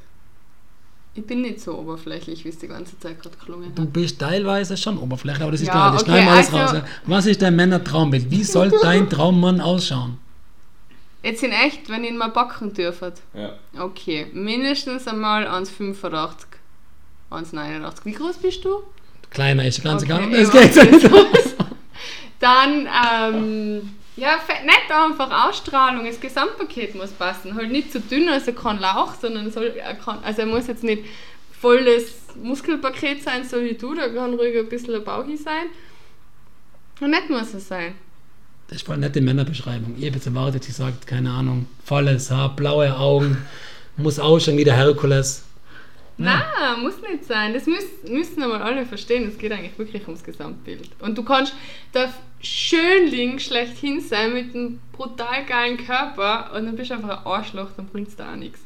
Ich 1.16 1.24
bin 1.24 1.42
nicht 1.42 1.60
so 1.60 1.78
oberflächlich, 1.78 2.44
wie 2.44 2.48
es 2.48 2.58
die 2.58 2.66
ganze 2.66 2.98
Zeit 2.98 3.20
gerade 3.22 3.36
gelungen 3.44 3.72
Du 3.74 3.82
hat. 3.82 3.92
bist 3.92 4.18
teilweise 4.18 4.76
schon 4.76 4.98
Oberfläche, 4.98 5.42
aber 5.42 5.52
das 5.52 5.60
ist 5.60 5.68
Ja, 5.68 5.72
klar. 5.72 5.92
Das 5.92 6.02
okay, 6.02 6.10
schneiden 6.10 6.26
wir 6.26 6.32
alles 6.34 6.46
also- 6.52 6.58
raus. 6.58 6.72
Ja. 6.74 6.84
Was 7.06 7.26
ist 7.26 7.42
dein 7.42 7.54
Männertraumbild? 7.56 8.30
Wie 8.30 8.42
soll 8.42 8.72
dein 8.82 9.08
Traummann 9.08 9.60
ausschauen? 9.60 10.18
Jetzt 11.22 11.42
in 11.42 11.52
echt, 11.52 11.88
wenn 11.88 12.02
ihr 12.04 12.10
ihn 12.10 12.18
mal 12.18 12.28
backen 12.30 12.74
dürft. 12.74 13.00
Ja. 13.32 13.52
Okay, 13.78 14.26
mindestens 14.32 15.06
einmal 15.06 15.46
1,85. 15.46 16.36
1,89. 17.30 17.92
Wie 18.04 18.12
groß 18.12 18.36
bist 18.38 18.64
du? 18.64 18.82
Kleiner 19.30 19.64
ist 19.66 19.82
ganz 19.82 20.02
Okay, 20.02 20.12
egal. 20.12 20.34
Es 20.34 20.48
ich 20.48 20.52
geht 20.52 20.92
nicht. 20.92 21.12
nicht. 21.12 21.54
Dann, 22.40 22.86
ähm, 23.32 23.90
ja, 24.16 24.38
nicht 24.64 24.92
einfach 24.92 25.48
Ausstrahlung, 25.48 26.06
das 26.06 26.20
Gesamtpaket 26.20 26.94
muss 26.94 27.10
passen. 27.10 27.54
Halt 27.54 27.72
nicht 27.72 27.90
zu 27.90 28.00
dünn, 28.00 28.28
also 28.28 28.52
kein 28.52 28.78
Lauch, 28.78 29.14
sondern 29.14 29.50
soll, 29.50 29.74
er 29.76 29.94
kann, 29.94 30.22
also 30.22 30.42
er 30.42 30.46
muss 30.46 30.68
jetzt 30.68 30.84
nicht 30.84 31.04
voll 31.50 31.84
das 31.84 32.36
Muskelpaket 32.36 33.22
sein, 33.22 33.44
so 33.48 33.60
wie 33.60 33.74
du, 33.74 33.94
da 33.94 34.08
kann 34.08 34.34
ruhig 34.34 34.56
ein 34.56 34.68
bisschen 34.68 34.94
ein 34.94 35.04
Bauchi 35.04 35.36
sein. 35.36 35.66
Und 37.00 37.10
nicht 37.10 37.28
muss 37.28 37.54
er 37.54 37.60
sein. 37.60 37.94
Das 38.68 38.76
ist 38.76 38.86
voll 38.86 38.98
nette 38.98 39.20
Männerbeschreibung. 39.20 39.94
Ich 39.98 40.06
habe 40.06 40.16
jetzt 40.16 40.26
erwartet, 40.26 40.64
sie 40.64 40.72
sagt, 40.72 41.06
keine 41.06 41.30
Ahnung, 41.30 41.66
volles 41.84 42.30
Haar, 42.30 42.54
blaue 42.54 42.96
Augen, 42.96 43.36
muss 43.96 44.18
ausschauen 44.18 44.56
wie 44.58 44.64
der 44.64 44.76
Herkules. 44.76 45.44
Nein, 46.16 46.80
muss 46.80 47.00
nicht 47.00 47.24
sein. 47.24 47.54
Das 47.54 47.66
müssen, 47.66 48.12
müssen 48.12 48.42
einmal 48.42 48.62
alle 48.62 48.86
verstehen. 48.86 49.26
Es 49.26 49.36
geht 49.36 49.50
eigentlich 49.52 49.76
wirklich 49.78 50.04
ums 50.06 50.22
Gesamtbild. 50.22 50.90
Und 51.00 51.18
du 51.18 51.24
kannst 51.24 51.54
der 51.92 52.12
Schönling 52.40 53.38
schlechthin 53.38 54.00
sein 54.00 54.32
mit 54.34 54.54
einem 54.54 54.80
brutal 54.92 55.44
geilen 55.46 55.76
Körper 55.78 56.52
und 56.54 56.66
dann 56.66 56.76
bist 56.76 56.90
du 56.90 56.94
einfach 56.94 57.18
ein 57.20 57.26
Arschloch, 57.26 57.70
dann 57.76 57.86
bringt 57.86 58.08
es 58.08 58.16
da 58.16 58.32
auch 58.32 58.36
nichts. 58.36 58.60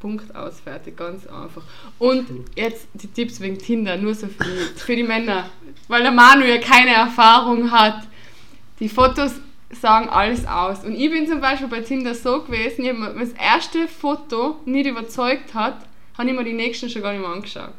Punkt 0.00 0.34
aus, 0.36 0.60
fertig, 0.60 0.96
ganz 0.96 1.26
einfach. 1.26 1.62
Und 1.98 2.26
jetzt 2.54 2.86
die 2.94 3.08
Tipps 3.08 3.40
wegen 3.40 3.58
Tinder, 3.58 3.96
nur 3.96 4.14
so 4.14 4.28
für 4.28 4.44
die, 4.44 4.78
für 4.78 4.96
die 4.96 5.02
Männer. 5.02 5.48
Weil 5.88 6.02
der 6.02 6.12
Manu 6.12 6.44
ja 6.44 6.58
keine 6.58 6.92
Erfahrung 6.92 7.70
hat. 7.70 8.06
Die 8.80 8.88
Fotos 8.88 9.32
sagen 9.70 10.08
alles 10.08 10.46
aus. 10.46 10.84
Und 10.84 10.94
ich 10.94 11.10
bin 11.10 11.26
zum 11.26 11.40
Beispiel 11.40 11.68
bei 11.68 11.80
Tinder 11.80 12.14
so 12.14 12.42
gewesen, 12.42 12.84
ich 12.84 12.90
hab 12.90 12.98
mir 12.98 13.14
das 13.14 13.32
erste 13.32 13.88
Foto 13.88 14.56
nicht 14.66 14.86
überzeugt 14.86 15.54
hat, 15.54 15.78
habe 16.16 16.28
ich 16.28 16.36
mir 16.36 16.44
die 16.44 16.52
nächsten 16.52 16.88
schon 16.88 17.02
gar 17.02 17.12
nicht 17.12 17.20
mehr 17.20 17.30
angeschaut. 17.30 17.72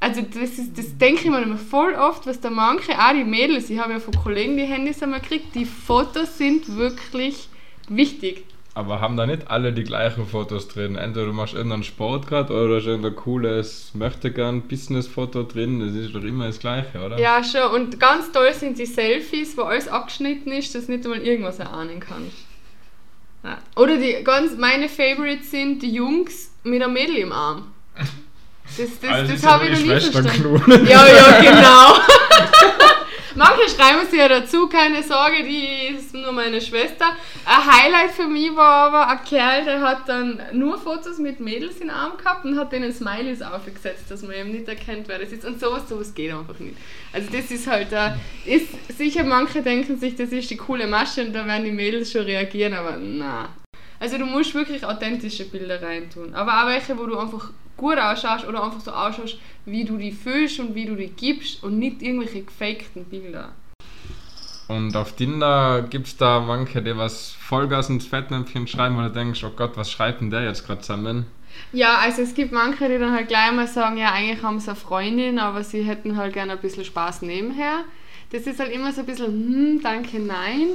Also 0.00 0.20
das, 0.22 0.58
ist, 0.58 0.76
das 0.76 0.98
denke 0.98 1.22
ich 1.22 1.30
mir 1.30 1.40
immer 1.42 1.56
voll 1.56 1.94
oft, 1.94 2.26
was 2.26 2.40
da 2.40 2.50
manche, 2.50 2.98
auch 2.98 3.12
die 3.12 3.22
Mädels, 3.22 3.70
ich 3.70 3.78
habe 3.78 3.92
ja 3.92 4.00
von 4.00 4.14
Kollegen 4.14 4.56
die 4.56 4.64
Handys 4.64 5.02
einmal 5.02 5.20
gekriegt, 5.20 5.54
die 5.54 5.64
Fotos 5.64 6.38
sind 6.38 6.76
wirklich 6.76 7.48
wichtig. 7.88 8.44
Aber 8.74 9.00
haben 9.00 9.16
da 9.16 9.26
nicht 9.26 9.48
alle 9.48 9.72
die 9.72 9.84
gleichen 9.84 10.26
Fotos 10.26 10.66
drin? 10.66 10.96
Entweder 10.96 11.26
du 11.26 11.32
machst 11.32 11.54
irgendeinen 11.54 11.84
Sport 11.84 12.26
gerade 12.26 12.52
oder 12.54 12.68
du 12.68 12.76
hast 12.76 12.86
irgendein 12.86 13.14
cooles 13.14 13.90
möchtegern 13.94 14.62
Business-Foto 14.62 15.42
drin. 15.42 15.80
Das 15.80 15.94
ist 15.94 16.14
doch 16.14 16.22
immer 16.24 16.46
das 16.46 16.58
Gleiche, 16.58 17.04
oder? 17.04 17.18
Ja, 17.18 17.44
schon. 17.44 17.70
Und 17.70 18.00
ganz 18.00 18.32
toll 18.32 18.52
sind 18.54 18.78
die 18.78 18.86
Selfies, 18.86 19.58
wo 19.58 19.62
alles 19.62 19.88
abgeschnitten 19.88 20.50
ist, 20.52 20.74
dass 20.74 20.88
nicht 20.88 21.04
einmal 21.04 21.20
irgendwas 21.20 21.58
erahnen 21.58 22.00
kannst. 22.00 22.51
Oder 23.76 23.96
die 23.98 24.22
ganz 24.22 24.56
meine 24.56 24.88
Favorites 24.88 25.50
sind 25.50 25.82
die 25.82 25.92
Jungs 25.92 26.50
mit 26.62 26.82
einem 26.82 26.92
Mädel 26.92 27.16
im 27.16 27.32
Arm. 27.32 27.72
Das, 28.76 28.88
das, 29.00 29.10
Also 29.10 29.32
das 29.32 29.44
habe 29.44 29.66
ich 29.66 29.72
noch 29.84 29.94
nie 29.94 30.00
verstanden. 30.00 30.86
Ja, 30.86 31.06
ja, 31.06 31.40
genau. 31.40 31.96
Manche 33.34 33.68
schreiben 33.68 34.06
sie 34.10 34.18
ja 34.18 34.28
dazu, 34.28 34.68
keine 34.68 35.02
Sorge, 35.02 35.42
die 35.42 35.94
ist 35.96 36.14
nur 36.14 36.32
meine 36.32 36.60
Schwester. 36.60 37.16
Ein 37.44 37.66
Highlight 37.66 38.10
für 38.10 38.26
mich 38.26 38.54
war 38.54 38.92
aber 38.92 39.08
ein 39.08 39.24
Kerl, 39.24 39.64
der 39.64 39.80
hat 39.80 40.08
dann 40.08 40.40
nur 40.52 40.78
Fotos 40.78 41.18
mit 41.18 41.40
Mädels 41.40 41.74
in 41.76 41.88
den 41.88 41.90
Arm 41.90 42.16
gehabt 42.16 42.44
und 42.44 42.58
hat 42.58 42.72
denen 42.72 42.92
Smileys 42.92 43.42
aufgesetzt, 43.42 44.10
dass 44.10 44.22
man 44.22 44.32
eben 44.32 44.52
nicht 44.52 44.68
erkennt, 44.68 45.08
wer 45.08 45.18
das 45.18 45.32
ist. 45.32 45.44
Und 45.44 45.60
sowas, 45.60 45.88
sowas 45.88 46.14
geht 46.14 46.32
einfach 46.32 46.58
nicht. 46.58 46.76
Also 47.12 47.28
das 47.32 47.50
ist 47.50 47.66
halt, 47.66 47.92
äh, 47.92 48.12
ist 48.44 48.68
sicher 48.96 49.24
manche 49.24 49.62
denken 49.62 49.98
sich, 49.98 50.14
das 50.16 50.30
ist 50.30 50.50
die 50.50 50.56
coole 50.56 50.86
Masche 50.86 51.22
und 51.22 51.32
da 51.32 51.46
werden 51.46 51.64
die 51.64 51.72
Mädels 51.72 52.12
schon 52.12 52.22
reagieren, 52.22 52.74
aber 52.74 52.96
na. 52.98 53.48
Also 54.02 54.18
du 54.18 54.26
musst 54.26 54.52
wirklich 54.52 54.84
authentische 54.84 55.44
Bilder 55.44 55.80
reintun. 55.80 56.34
Aber 56.34 56.60
auch 56.60 56.66
welche, 56.66 56.98
wo 56.98 57.06
du 57.06 57.16
einfach 57.16 57.50
gut 57.76 57.98
ausschaust 57.98 58.44
oder 58.48 58.64
einfach 58.64 58.80
so 58.80 58.90
ausschaust, 58.90 59.38
wie 59.64 59.84
du 59.84 59.96
die 59.96 60.10
fühlst 60.10 60.58
und 60.58 60.74
wie 60.74 60.86
du 60.86 60.96
die 60.96 61.06
gibst 61.06 61.62
und 61.62 61.78
nicht 61.78 62.02
irgendwelche 62.02 62.42
gefakten 62.42 63.04
Bilder. 63.04 63.50
Und 64.66 64.96
auf 64.96 65.12
Tinder 65.12 65.82
gibt 65.82 66.08
es 66.08 66.16
da 66.16 66.40
manche, 66.40 66.82
die 66.82 66.96
was 66.96 67.30
Vollgas 67.30 67.90
ins 67.90 68.04
Fettnäpfchen 68.04 68.66
schreiben, 68.66 68.96
du 68.96 69.08
denkst, 69.08 69.44
oh 69.44 69.52
Gott, 69.54 69.76
was 69.76 69.92
schreibt 69.92 70.20
denn 70.20 70.30
der 70.30 70.42
jetzt 70.46 70.66
gerade 70.66 70.80
zusammen? 70.80 71.26
Ja, 71.72 71.98
also 71.98 72.22
es 72.22 72.34
gibt 72.34 72.50
manche, 72.50 72.88
die 72.88 72.98
dann 72.98 73.12
halt 73.12 73.28
gleich 73.28 73.52
mal 73.52 73.68
sagen, 73.68 73.98
ja, 73.98 74.10
eigentlich 74.10 74.42
haben 74.42 74.58
sie 74.58 74.70
eine 74.70 74.80
Freundin, 74.80 75.38
aber 75.38 75.62
sie 75.62 75.84
hätten 75.84 76.16
halt 76.16 76.32
gerne 76.32 76.54
ein 76.54 76.60
bisschen 76.60 76.84
Spaß 76.84 77.22
nebenher. 77.22 77.84
Das 78.32 78.48
ist 78.48 78.58
halt 78.58 78.72
immer 78.72 78.92
so 78.92 79.02
ein 79.02 79.06
bisschen, 79.06 79.26
hm, 79.26 79.80
danke, 79.80 80.18
nein. 80.18 80.70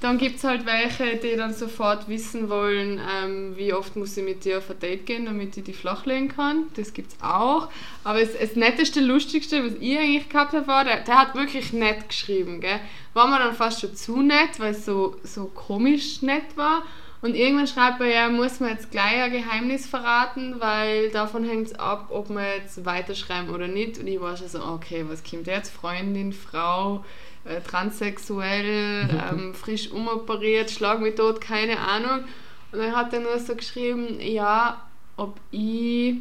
Dann 0.00 0.16
gibt 0.16 0.36
es 0.36 0.44
halt 0.44 0.64
welche, 0.64 1.16
die 1.16 1.34
dann 1.36 1.52
sofort 1.52 2.08
wissen 2.08 2.48
wollen, 2.48 3.00
ähm, 3.00 3.56
wie 3.56 3.72
oft 3.72 3.96
muss 3.96 4.16
ich 4.16 4.24
mit 4.24 4.44
dir 4.44 4.58
auf 4.58 4.70
ein 4.70 4.78
Date 4.78 5.06
gehen, 5.06 5.24
damit 5.24 5.56
ich 5.56 5.64
die 5.64 5.72
flachlegen 5.72 6.28
kann. 6.28 6.66
Das 6.76 6.92
gibt 6.92 7.12
es 7.12 7.18
auch. 7.20 7.68
Aber 8.04 8.20
das, 8.20 8.38
das 8.38 8.54
Netteste, 8.54 9.00
Lustigste, 9.00 9.64
was 9.64 9.72
ich 9.80 9.98
eigentlich 9.98 10.28
gehabt 10.28 10.52
habe, 10.52 10.68
war, 10.68 10.84
der, 10.84 11.00
der 11.00 11.18
hat 11.18 11.34
wirklich 11.34 11.72
nett 11.72 12.08
geschrieben. 12.08 12.60
Gell? 12.60 12.78
War 13.12 13.26
mir 13.26 13.40
dann 13.40 13.54
fast 13.54 13.80
schon 13.80 13.96
zu 13.96 14.22
nett, 14.22 14.58
weil 14.58 14.70
es 14.72 14.84
so, 14.84 15.16
so 15.24 15.46
komisch 15.46 16.22
nett 16.22 16.56
war. 16.56 16.84
Und 17.20 17.34
irgendwann 17.34 17.66
schreibt 17.66 18.00
er, 18.00 18.06
ja, 18.06 18.28
muss 18.28 18.60
man 18.60 18.70
jetzt 18.70 18.92
gleich 18.92 19.20
ein 19.20 19.32
Geheimnis 19.32 19.88
verraten, 19.88 20.60
weil 20.60 21.10
davon 21.10 21.42
hängt 21.44 21.66
es 21.66 21.74
ab, 21.74 22.06
ob 22.10 22.28
wir 22.28 22.54
jetzt 22.54 22.84
weiterschreiben 22.84 23.52
oder 23.52 23.66
nicht. 23.66 23.98
Und 23.98 24.06
ich 24.06 24.20
war 24.20 24.36
schon 24.36 24.48
so, 24.48 24.62
okay, 24.62 25.04
was 25.08 25.24
kommt 25.24 25.48
jetzt? 25.48 25.74
Freundin, 25.74 26.32
Frau, 26.32 27.04
äh, 27.48 27.60
transsexuell, 27.60 29.08
ähm, 29.10 29.54
frisch 29.54 29.90
umoperiert, 29.90 30.70
schlag 30.70 31.00
mich 31.00 31.14
tot, 31.14 31.40
keine 31.40 31.78
Ahnung. 31.78 32.24
Und 32.72 32.78
dann 32.78 32.94
hat 32.94 33.12
er 33.12 33.20
nur 33.20 33.38
so 33.38 33.54
geschrieben, 33.54 34.20
ja, 34.20 34.82
ob 35.16 35.40
ich 35.50 36.16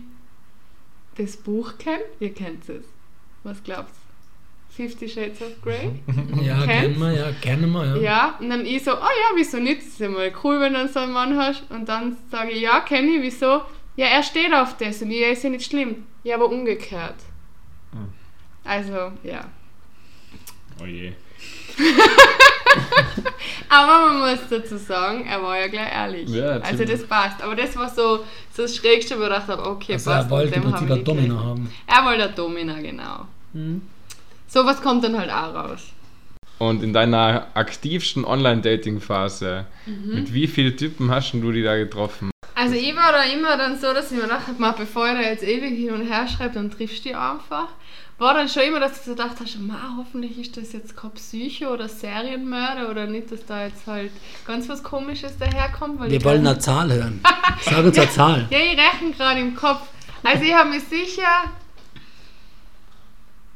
das 1.18 1.38
Buch 1.38 1.78
kenne. 1.78 2.04
Ihr 2.20 2.34
kennt 2.34 2.70
es. 2.70 2.86
Was 3.44 3.64
glaubst 3.64 3.94
du? 3.94 4.08
Fifty 4.70 5.10
Shades 5.10 5.42
of 5.42 5.62
Grey? 5.64 5.92
Ja, 6.42 6.64
kennen 6.66 7.00
wir, 7.00 7.12
ja, 7.12 7.32
kennen 7.42 7.72
wir, 7.72 7.86
ja. 7.86 7.98
Ja, 7.98 8.36
und 8.40 8.50
dann 8.50 8.66
ich 8.66 8.84
so, 8.84 8.92
oh 8.92 8.96
ja, 8.96 9.36
wieso 9.36 9.58
nicht? 9.58 9.82
Das 9.82 9.88
ist 9.88 10.00
ja 10.00 10.10
mal 10.10 10.32
cool, 10.44 10.60
wenn 10.60 10.74
du 10.74 10.80
dann 10.80 10.88
so 10.88 11.00
einen 11.00 11.14
Mann 11.14 11.36
hast. 11.36 11.64
Und 11.72 11.90
dann 11.90 12.16
sage 12.30 12.52
ich, 12.52 12.62
ja, 12.62 12.82
kenne 12.82 13.08
ich, 13.08 13.22
wieso? 13.24 13.62
Ja, 13.96 14.06
er 14.06 14.22
steht 14.22 14.54
auf 14.54 14.78
das 14.78 15.02
und 15.02 15.10
ich, 15.10 15.20
ja, 15.20 15.30
ist 15.30 15.44
ja 15.44 15.50
nicht 15.50 15.66
schlimm. 15.66 16.06
Ja, 16.24 16.36
aber 16.36 16.50
umgekehrt. 16.50 17.16
Hm. 17.92 18.10
Also, 18.64 19.12
ja. 19.24 19.46
Oh 20.82 20.86
je. 20.86 21.12
Aber 23.70 24.10
man 24.14 24.20
muss 24.32 24.40
dazu 24.50 24.78
sagen, 24.78 25.26
er 25.26 25.42
war 25.42 25.60
ja 25.60 25.68
gleich 25.68 25.92
ehrlich. 25.94 26.30
Ja, 26.30 26.58
also 26.60 26.86
das 26.86 27.04
passt. 27.06 27.42
Aber 27.42 27.56
das 27.56 27.76
war 27.76 27.90
so, 27.90 28.20
so 28.54 28.62
das 28.64 28.76
Schrägste, 28.76 29.18
wo 29.18 29.24
ich 29.24 29.30
gedacht 29.30 29.48
habe, 29.48 29.66
okay, 29.66 29.94
Also 29.94 30.12
passt. 30.12 30.28
er 30.28 30.30
wollte 30.32 30.48
mit 30.48 30.56
im 30.58 30.62
dem 30.64 30.72
Prinzip 30.72 30.82
habe 30.90 30.94
ein 30.94 31.00
ich 31.00 31.04
Domino 31.06 31.34
gekriegt. 31.36 31.46
haben. 31.50 31.72
Er 31.88 32.06
wollte 32.06 32.24
ein 32.30 32.36
Domina, 32.36 32.82
genau. 32.82 33.26
Mhm. 33.54 33.82
Sowas 34.48 34.82
kommt 34.82 35.04
dann 35.04 35.18
halt 35.18 35.30
auch 35.32 35.54
raus. 35.54 35.82
Und 36.60 36.82
in 36.84 36.94
deiner 36.94 37.48
aktivsten 37.54 38.26
Online-Dating-Phase, 38.26 39.66
Mhm. 39.86 40.16
mit 40.16 40.34
wie 40.34 40.48
vielen 40.48 40.76
Typen 40.78 41.12
hast 41.12 41.32
denn 41.34 41.42
du 41.42 41.52
die 41.52 41.64
da 41.64 41.76
getroffen? 41.76 42.32
Also 42.60 42.74
ich 42.74 42.96
war 42.96 43.12
da 43.12 43.22
immer 43.22 43.56
dann 43.56 43.80
so, 43.80 43.94
dass 43.94 44.12
ich 44.12 44.18
mir 44.18 44.24
gedacht 44.24 44.48
habe, 44.48 44.78
bevor 44.80 45.08
ich 45.08 45.14
da 45.14 45.22
jetzt 45.22 45.44
ewig 45.44 45.78
hin 45.78 45.94
und 45.94 46.02
her 46.02 46.28
schreibe, 46.28 46.56
dann 46.56 46.72
triffst 46.72 47.06
du 47.06 47.10
die 47.10 47.16
einfach. 47.16 47.68
War 48.18 48.34
dann 48.34 48.50
schon 48.50 48.64
immer, 48.64 48.80
dass 48.80 48.98
du 48.98 49.12
so 49.12 49.12
gedacht 49.12 49.36
hast, 49.40 49.60
Ma, 49.60 49.94
hoffentlich 49.96 50.40
ist 50.40 50.58
das 50.58 50.74
jetzt 50.74 50.98
kein 50.98 51.12
Psycho 51.12 51.68
oder 51.72 51.88
Serienmörder 51.88 52.90
oder 52.90 53.06
nicht, 53.06 53.32
dass 53.32 53.46
da 53.46 53.66
jetzt 53.66 53.86
halt 53.86 54.12
ganz 54.48 54.68
was 54.70 54.82
Komisches 54.82 55.38
daherkommt. 55.38 56.00
Weil 56.00 56.10
Wir 56.10 56.24
wollen 56.24 56.48
eine 56.48 56.58
Zahl 56.58 56.92
hören. 56.92 57.24
Sag 57.62 57.86
uns 57.86 58.00
eine 58.00 58.10
Zahl. 58.10 58.48
Ja, 58.50 58.58
ich 58.58 58.76
rechne 58.76 59.12
gerade 59.12 59.40
im 59.40 59.56
Kopf. 59.56 59.90
Also 60.24 60.44
ich 60.44 60.54
habe 60.56 60.72
mir 60.72 60.82
sicher... 60.82 61.44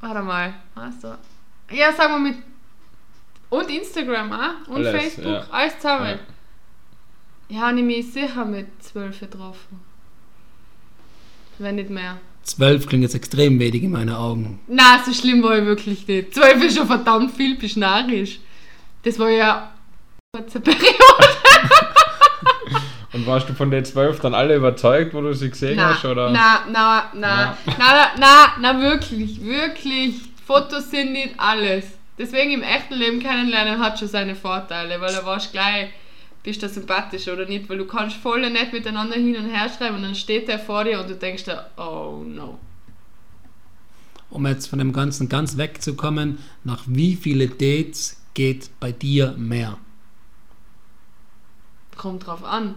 Warte 0.02 0.22
mal. 0.22 0.54
Also, 0.76 1.16
ja, 1.72 1.92
sagen 1.92 2.24
wir 2.24 2.30
mit... 2.30 2.38
Und 3.50 3.68
Instagram 3.68 4.32
auch. 4.32 4.68
Und 4.68 4.86
Alles, 4.86 5.02
Facebook. 5.02 5.26
ja. 5.26 5.44
Alles 5.50 5.76
zusammen. 5.78 6.06
Ja, 6.06 6.20
habe 7.60 7.80
ich 7.80 7.84
mich 7.84 8.12
sicher 8.12 8.46
mit 8.46 8.68
12 8.84 9.20
getroffen. 9.20 9.82
Wenn 11.58 11.76
nicht 11.76 11.90
mehr. 11.90 12.18
Zwölf 12.44 12.88
klingt 12.88 13.04
jetzt 13.04 13.16
extrem 13.16 13.60
wenig 13.60 13.84
in 13.84 13.92
meinen 13.92 14.16
Augen. 14.16 14.60
Na, 14.68 15.02
so 15.06 15.14
schlimm 15.14 15.44
war 15.44 15.58
ich 15.58 15.66
wirklich 15.66 16.08
nicht. 16.08 16.34
12 16.34 16.64
ist 16.64 16.78
schon 16.78 16.88
verdammt 16.88 17.36
viel, 17.36 17.58
bist 17.58 17.78
narrisch. 17.78 18.40
Das 19.04 19.20
war 19.20 19.30
ja 19.30 19.72
eine 20.34 20.44
kurze 20.44 20.60
Periode. 20.60 20.88
Und 23.14 23.28
warst 23.28 23.50
du 23.50 23.54
von 23.54 23.70
den 23.70 23.84
zwölf 23.84 24.22
dann 24.22 24.34
alle 24.34 24.56
überzeugt, 24.56 25.14
wo 25.14 25.22
du 25.22 25.34
sie 25.34 25.50
gesehen 25.50 25.76
Na, 25.76 25.94
hast? 25.94 26.06
Oder? 26.06 26.32
na, 26.32 26.62
na, 26.72 27.12
na, 27.14 27.58
na, 27.66 27.74
na, 27.78 28.12
na, 28.18 28.54
na, 28.60 28.82
wirklich, 28.82 29.44
wirklich. 29.44 30.16
Fotos 30.48 30.90
sind 30.90 31.12
nicht 31.12 31.34
alles. 31.38 31.86
Deswegen 32.18 32.52
im 32.52 32.64
echten 32.64 32.96
Leben 32.96 33.20
kennenlernen 33.20 33.80
hat 33.80 34.00
schon 34.00 34.08
seine 34.08 34.36
Vorteile, 34.36 35.00
weil 35.02 35.14
da 35.14 35.26
warst 35.26 35.48
du 35.48 35.52
gleich 35.52 35.90
bist 36.44 36.64
du 36.64 36.70
sympathisch 36.70 37.28
oder 37.28 37.46
nicht, 37.46 37.70
weil 37.70 37.78
du 37.78 37.86
kannst 37.86 38.18
voll 38.18 38.50
nett 38.50 38.74
miteinander 38.74 39.16
hin 39.16 39.36
und 39.36 39.50
her 39.50 39.70
schreiben 39.70 39.98
und 39.98 40.04
dann 40.04 40.16
steht 40.16 40.48
der 40.48 40.60
vor 40.60 40.84
dir 40.84 41.00
und 41.00 41.10
du 41.10 41.16
denkst 41.16 41.44
dir, 41.44 41.70
oh 41.78 42.24
no. 42.26 42.60
Um 44.30 44.48
jetzt 44.48 44.68
von 44.68 44.80
dem 44.80 44.94
Ganzen 44.94 45.28
ganz 45.28 45.58
wegzukommen, 45.58 46.40
nach 46.64 46.84
wie 46.88 47.16
viele 47.16 47.48
Dates 47.48 48.22
geht 48.34 48.70
bei 48.80 48.92
dir 48.92 49.34
mehr? 49.38 49.78
Kommt 51.98 52.26
drauf 52.26 52.44
an. 52.44 52.76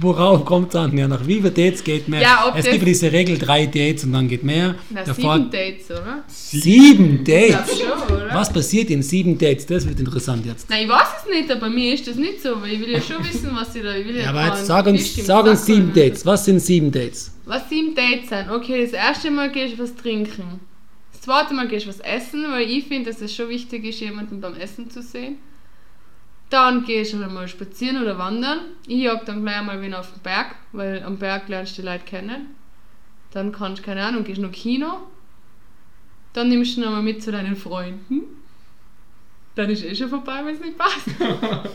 Worauf 0.00 0.44
kommt 0.44 0.70
es 0.70 0.76
an? 0.76 0.96
Ja, 0.96 1.08
nach 1.08 1.26
wie 1.26 1.36
viele 1.36 1.50
Dates 1.50 1.82
geht 1.82 2.08
mehr? 2.08 2.20
Ja, 2.20 2.52
es 2.56 2.64
gibt 2.68 2.86
diese 2.86 3.10
Regel, 3.10 3.38
drei 3.38 3.66
Dates 3.66 4.04
und 4.04 4.12
dann 4.12 4.28
geht 4.28 4.42
mehr. 4.44 4.74
Na, 4.90 5.02
Davor- 5.02 5.36
sieben 5.36 5.50
Dates, 5.50 5.90
oder? 5.90 6.24
Sieben 6.28 7.24
Dates? 7.24 7.78
schon, 7.80 8.16
oder? 8.16 8.28
Was 8.34 8.52
passiert 8.52 8.90
in 8.90 9.02
sieben 9.02 9.38
Dates? 9.38 9.66
Das 9.66 9.86
wird 9.88 9.98
interessant 10.00 10.44
jetzt. 10.46 10.68
Nein, 10.68 10.84
ich 10.84 10.90
weiß 10.90 11.08
es 11.24 11.30
nicht, 11.32 11.50
aber 11.50 11.60
bei 11.62 11.70
mir 11.70 11.94
ist 11.94 12.06
das 12.06 12.16
nicht 12.16 12.42
so, 12.42 12.60
weil 12.60 12.72
ich 12.72 12.80
will 12.80 12.90
ja 12.90 13.00
schon 13.00 13.24
wissen, 13.24 13.50
was 13.54 13.74
ich 13.74 13.82
da... 13.82 13.94
Ich 13.94 14.06
will 14.06 14.16
ja, 14.16 14.22
Ja, 14.24 14.30
aber 14.30 14.46
jetzt 14.46 14.66
sag 14.66 14.86
uns, 14.86 15.16
sag 15.16 15.46
uns 15.46 15.64
sieben. 15.66 15.92
Dates. 15.94 16.26
Was 16.26 16.44
sind 16.44 16.60
sieben 16.60 16.90
Dates? 16.92 17.32
Was 17.46 17.68
sieben 17.68 17.94
Dates 17.94 18.28
sind? 18.28 18.50
Okay, 18.50 18.82
das 18.84 18.92
erste 18.92 19.30
Mal 19.30 19.50
gehst 19.50 19.78
du 19.78 19.82
was 19.82 19.94
trinken. 19.94 20.60
Das 21.12 21.22
zweite 21.22 21.54
Mal 21.54 21.68
gehst 21.68 21.86
du 21.86 21.90
was 21.90 22.00
essen, 22.00 22.44
weil 22.50 22.68
ich 22.68 22.86
finde, 22.86 23.10
dass 23.10 23.20
es 23.20 23.34
schon 23.34 23.48
wichtig 23.48 23.84
ist, 23.84 24.00
jemanden 24.00 24.40
beim 24.40 24.54
Essen 24.54 24.90
zu 24.90 25.02
sehen. 25.02 25.36
Dann 26.50 26.84
gehst 26.84 27.12
du 27.12 27.16
mal 27.16 27.48
spazieren 27.48 28.02
oder 28.02 28.18
wandern. 28.18 28.58
Ich 28.86 29.02
jag 29.02 29.24
dann 29.24 29.42
gleich 29.42 29.62
mal 29.62 29.80
wieder 29.80 30.00
auf 30.00 30.12
den 30.12 30.20
Berg, 30.22 30.56
weil 30.72 31.02
am 31.02 31.16
Berg 31.16 31.48
lernst 31.48 31.78
du 31.78 31.82
die 31.82 31.88
Leute 31.88 32.04
kennen. 32.04 32.54
Dann 33.32 33.52
kannst 33.52 33.80
du, 33.80 33.86
keine 33.86 34.04
Ahnung, 34.04 34.24
gehst 34.24 34.40
noch 34.40 34.50
Kino. 34.50 35.06
Dann 36.32 36.48
nimmst 36.48 36.76
du 36.76 36.82
ihn 36.82 36.90
mal 36.90 37.02
mit 37.02 37.22
zu 37.22 37.30
deinen 37.30 37.54
Freunden. 37.56 38.22
Dann 39.54 39.70
ist 39.70 39.84
eh 39.84 39.94
schon 39.94 40.08
vorbei, 40.08 40.40
wenn 40.44 40.54
es 40.54 40.60
nicht 40.60 40.78
passt. 40.78 41.08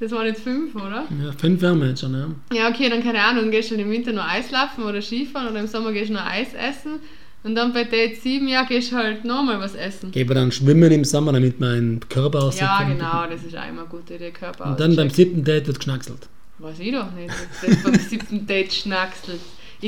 das 0.00 0.10
waren 0.10 0.26
jetzt 0.26 0.42
fünf, 0.42 0.74
oder? 0.74 1.06
Ja, 1.22 1.32
fünf 1.32 1.60
wären 1.62 1.80
wir 1.80 1.88
jetzt 1.88 2.00
schon, 2.00 2.14
ja. 2.14 2.28
Ja, 2.52 2.68
okay, 2.68 2.88
dann 2.88 3.02
keine 3.02 3.22
Ahnung, 3.22 3.50
gehst 3.50 3.70
du 3.70 3.74
im 3.76 3.90
Winter 3.90 4.12
nur 4.12 4.24
Eislaufen 4.24 4.84
oder 4.84 5.00
Skifahren 5.00 5.48
oder 5.48 5.60
im 5.60 5.66
Sommer 5.66 5.92
gehst 5.92 6.10
du 6.10 6.14
nur 6.14 6.26
Eis 6.26 6.54
essen. 6.54 7.00
Und 7.42 7.54
dann 7.54 7.72
bei 7.72 7.84
Date 7.84 8.20
7, 8.20 8.46
ja, 8.48 8.64
gehst 8.64 8.92
du 8.92 8.96
halt 8.96 9.24
nochmal 9.24 9.58
was 9.60 9.74
essen. 9.74 10.10
Gehen 10.10 10.28
wir 10.28 10.34
dann 10.34 10.52
schwimmen 10.52 10.92
im 10.92 11.04
Sommer, 11.04 11.32
damit 11.32 11.58
man 11.58 11.70
einen 11.70 12.08
Körper 12.08 12.44
aussieht. 12.44 12.62
Ja, 12.62 12.82
genau, 12.82 13.26
das 13.30 13.42
ist 13.42 13.56
auch 13.56 13.68
immer 13.68 13.82
eine 13.82 13.88
gute 13.88 14.14
Idee, 14.14 14.30
Körper 14.30 14.66
Und 14.66 14.80
dann 14.80 14.94
beim 14.94 15.08
siebten 15.08 15.42
Date 15.42 15.66
wird 15.66 15.78
geschnackselt. 15.78 16.28
Weiß 16.58 16.78
ich 16.78 16.92
doch 16.92 17.10
nicht, 17.12 17.30
dass 17.30 17.70
das 17.70 17.82
beim 17.82 17.94
siebten 18.08 18.46
Date 18.46 18.72
schnackselt. 18.72 19.40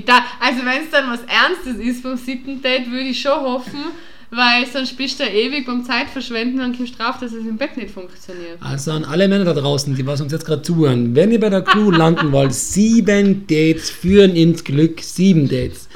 Da, 0.06 0.25
also 0.40 0.61
wenn 0.64 0.85
es 0.85 0.90
dann 0.90 1.11
was 1.11 1.21
Ernstes 1.25 1.76
ist 1.76 2.02
beim 2.02 2.16
siebten 2.16 2.62
Date, 2.62 2.90
würde 2.90 3.09
ich 3.09 3.21
schon 3.21 3.38
hoffen, 3.42 3.85
weil 4.30 4.66
sonst 4.66 4.97
bist 4.97 5.21
du 5.21 5.25
ewig 5.25 5.66
beim 5.66 5.85
Zeitverschwenden 5.85 6.61
und 6.61 6.78
kommst 6.78 6.99
drauf, 6.99 7.18
dass 7.21 7.35
es 7.35 7.44
im 7.44 7.59
Bett 7.59 7.76
nicht 7.76 7.90
funktioniert. 7.90 8.56
Also 8.61 8.92
an 8.92 9.04
alle 9.04 9.28
Männer 9.28 9.44
da 9.44 9.52
draußen, 9.52 9.94
die 9.94 10.06
was 10.06 10.23
uns 10.23 10.32
jetzt 10.32 10.47
gerade 10.47 10.62
zuhören, 10.62 11.14
wenn 11.14 11.30
ihr 11.30 11.40
bei 11.40 11.50
der 11.50 11.61
Crew 11.61 11.90
landen 11.90 12.32
wollt, 12.32 12.54
sieben 12.54 13.47
Dates 13.47 13.90
führen 13.90 14.35
ins 14.35 14.64
Glück. 14.64 15.02
Sieben 15.02 15.50
Dates. 15.50 15.90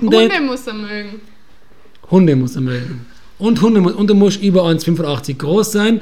Hunde 0.00 0.40
muss 0.40 0.66
er 0.66 0.74
mögen. 0.74 1.20
Hunde 2.10 2.36
muss 2.36 2.54
er 2.56 2.62
mögen. 2.62 3.06
Und 3.38 3.60
Hunde 3.62 3.80
mu- 3.80 3.90
und 3.90 4.08
du 4.08 4.14
musst 4.14 4.42
über 4.42 4.64
1,85 4.64 5.36
groß 5.38 5.72
sein, 5.72 6.00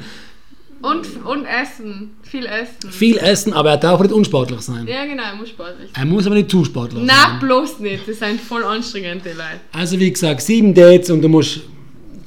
Und, 0.81 1.05
und 1.25 1.45
essen. 1.45 2.11
Viel 2.23 2.45
essen. 2.45 2.91
viel 2.91 3.17
essen, 3.17 3.53
aber 3.53 3.71
er 3.71 3.77
darf 3.77 3.99
nicht 4.01 4.11
unsportlich 4.13 4.61
sein. 4.61 4.87
Ja, 4.87 5.05
genau, 5.05 5.23
er 5.23 5.35
muss 5.35 5.49
sportlich 5.49 5.89
sein. 5.93 6.03
Er 6.03 6.05
muss 6.05 6.25
aber 6.25 6.35
nicht 6.35 6.49
zu 6.51 6.63
sportlich 6.65 7.03
Na, 7.05 7.13
sein. 7.13 7.39
bloß 7.39 7.79
nicht. 7.79 8.07
Das 8.07 8.19
sind 8.19 8.39
voll 8.41 8.63
anstrengende 8.63 9.29
Leute. 9.29 9.59
Also 9.71 9.99
wie 9.99 10.11
gesagt, 10.11 10.41
sieben 10.41 10.73
Dates 10.73 11.09
und 11.09 11.21
du 11.21 11.29
musst 11.29 11.61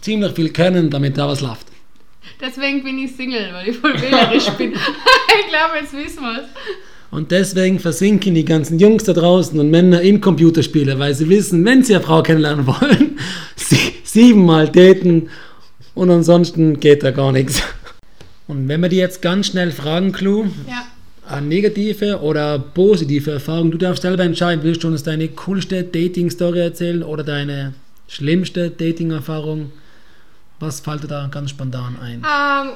ziemlich 0.01 0.33
viel 0.33 0.51
können, 0.53 0.90
damit 0.90 1.16
da 1.18 1.29
was 1.29 1.40
läuft. 1.40 1.66
Deswegen 2.40 2.83
bin 2.83 2.99
ich 2.99 3.14
Single, 3.16 3.51
weil 3.53 3.68
ich 3.68 3.77
voll 3.77 4.01
wählerisch 4.01 4.49
bin. 4.51 4.73
ich 5.40 5.49
glaube, 5.49 5.75
jetzt 5.81 5.92
wissen 5.92 6.23
wir 6.23 6.38
es. 6.42 6.49
Und 7.11 7.33
deswegen 7.33 7.81
versinken 7.81 8.35
die 8.37 8.44
ganzen 8.44 8.79
Jungs 8.79 9.03
da 9.05 9.12
draußen 9.12 9.59
und 9.59 9.70
Männer 9.70 10.01
in 10.01 10.20
Computerspiele, 10.20 10.99
weil 10.99 11.12
sie 11.14 11.29
wissen, 11.29 11.64
wenn 11.64 11.83
sie 11.83 11.96
eine 11.96 12.05
Frau 12.05 12.23
kennenlernen 12.23 12.66
wollen, 12.66 13.18
sie 13.57 13.94
siebenmal 14.05 14.68
daten 14.68 15.29
und 15.94 16.11
ansonsten 16.11 16.79
geht 16.79 17.03
da 17.03 17.11
gar 17.11 17.33
nichts. 17.33 17.62
Und 18.46 18.68
wenn 18.68 18.81
wir 18.81 18.88
die 18.88 18.96
jetzt 18.96 19.23
ganz 19.23 19.49
schnell 19.49 19.73
fragen, 19.73 20.12
Clou, 20.12 20.44
Ja. 20.68 20.85
eine 21.29 21.46
negative 21.46 22.20
oder 22.20 22.59
positive 22.61 23.33
Erfahrung, 23.33 23.70
du 23.73 23.79
darfst 23.79 24.03
selber 24.03 24.23
entscheiden, 24.25 24.62
willst 24.64 24.85
du 24.85 24.88
uns 24.88 25.03
deine 25.03 25.29
coolste 25.29 25.83
Dating-Story 25.83 26.61
erzählen 26.61 27.03
oder 27.03 27.25
deine 27.25 27.75
schlimmste 28.07 28.70
Dating-Erfahrung? 28.70 29.73
Was 30.61 30.79
fällt 30.81 31.03
dir 31.05 31.09
da 31.09 31.29
ganz 31.31 31.51
spontan 31.51 31.96
ein? 32.01 32.23
Ähm, 32.25 32.73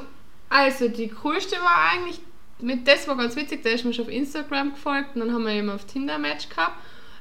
also, 0.49 0.89
die 0.89 1.09
coolste 1.09 1.57
war 1.57 1.93
eigentlich, 1.93 2.19
mit 2.61 2.87
das 2.87 3.07
war 3.09 3.17
ganz 3.17 3.37
witzig, 3.37 3.63
der 3.63 3.73
ist 3.73 3.85
mir 3.85 3.93
schon 3.93 4.07
auf 4.07 4.11
Instagram 4.11 4.75
gefolgt 4.75 5.15
und 5.15 5.21
dann 5.21 5.33
haben 5.33 5.45
wir 5.45 5.53
eben 5.53 5.71
auf 5.71 5.85
Tinder 5.85 6.17
ein 6.17 6.23
Match 6.23 6.49
gehabt. 6.49 6.77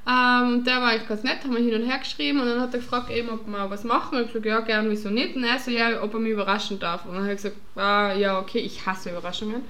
Ähm, 0.05 0.65
der 0.65 0.81
war 0.81 0.89
eigentlich 0.89 1.07
ganz 1.07 1.23
nett, 1.23 1.43
haben 1.43 1.55
wir 1.55 1.61
hin 1.61 1.81
und 1.81 1.89
her 1.89 1.97
geschrieben 1.97 2.41
und 2.41 2.47
dann 2.47 2.59
hat 2.59 2.73
er 2.73 2.81
gefragt, 2.81 3.09
eben, 3.09 3.29
ob 3.29 3.47
wir 3.47 3.69
was 3.69 3.85
machen. 3.85 4.17
Und 4.17 4.25
ich 4.25 4.27
gesagt, 4.27 4.45
ja, 4.45 4.59
gern, 4.59 4.89
wieso 4.89 5.09
nicht? 5.09 5.35
Und 5.35 5.45
er 5.45 5.57
so, 5.57 5.71
ja, 5.71 6.03
ob 6.03 6.13
er 6.13 6.19
mich 6.19 6.33
überraschen 6.33 6.77
darf. 6.77 7.05
Und 7.05 7.13
dann 7.13 7.23
habe 7.23 7.33
ich 7.33 7.41
gesagt, 7.41 7.55
ah, 7.77 8.13
ja, 8.13 8.37
okay, 8.37 8.59
ich 8.59 8.85
hasse 8.85 9.11
Überraschungen. 9.11 9.61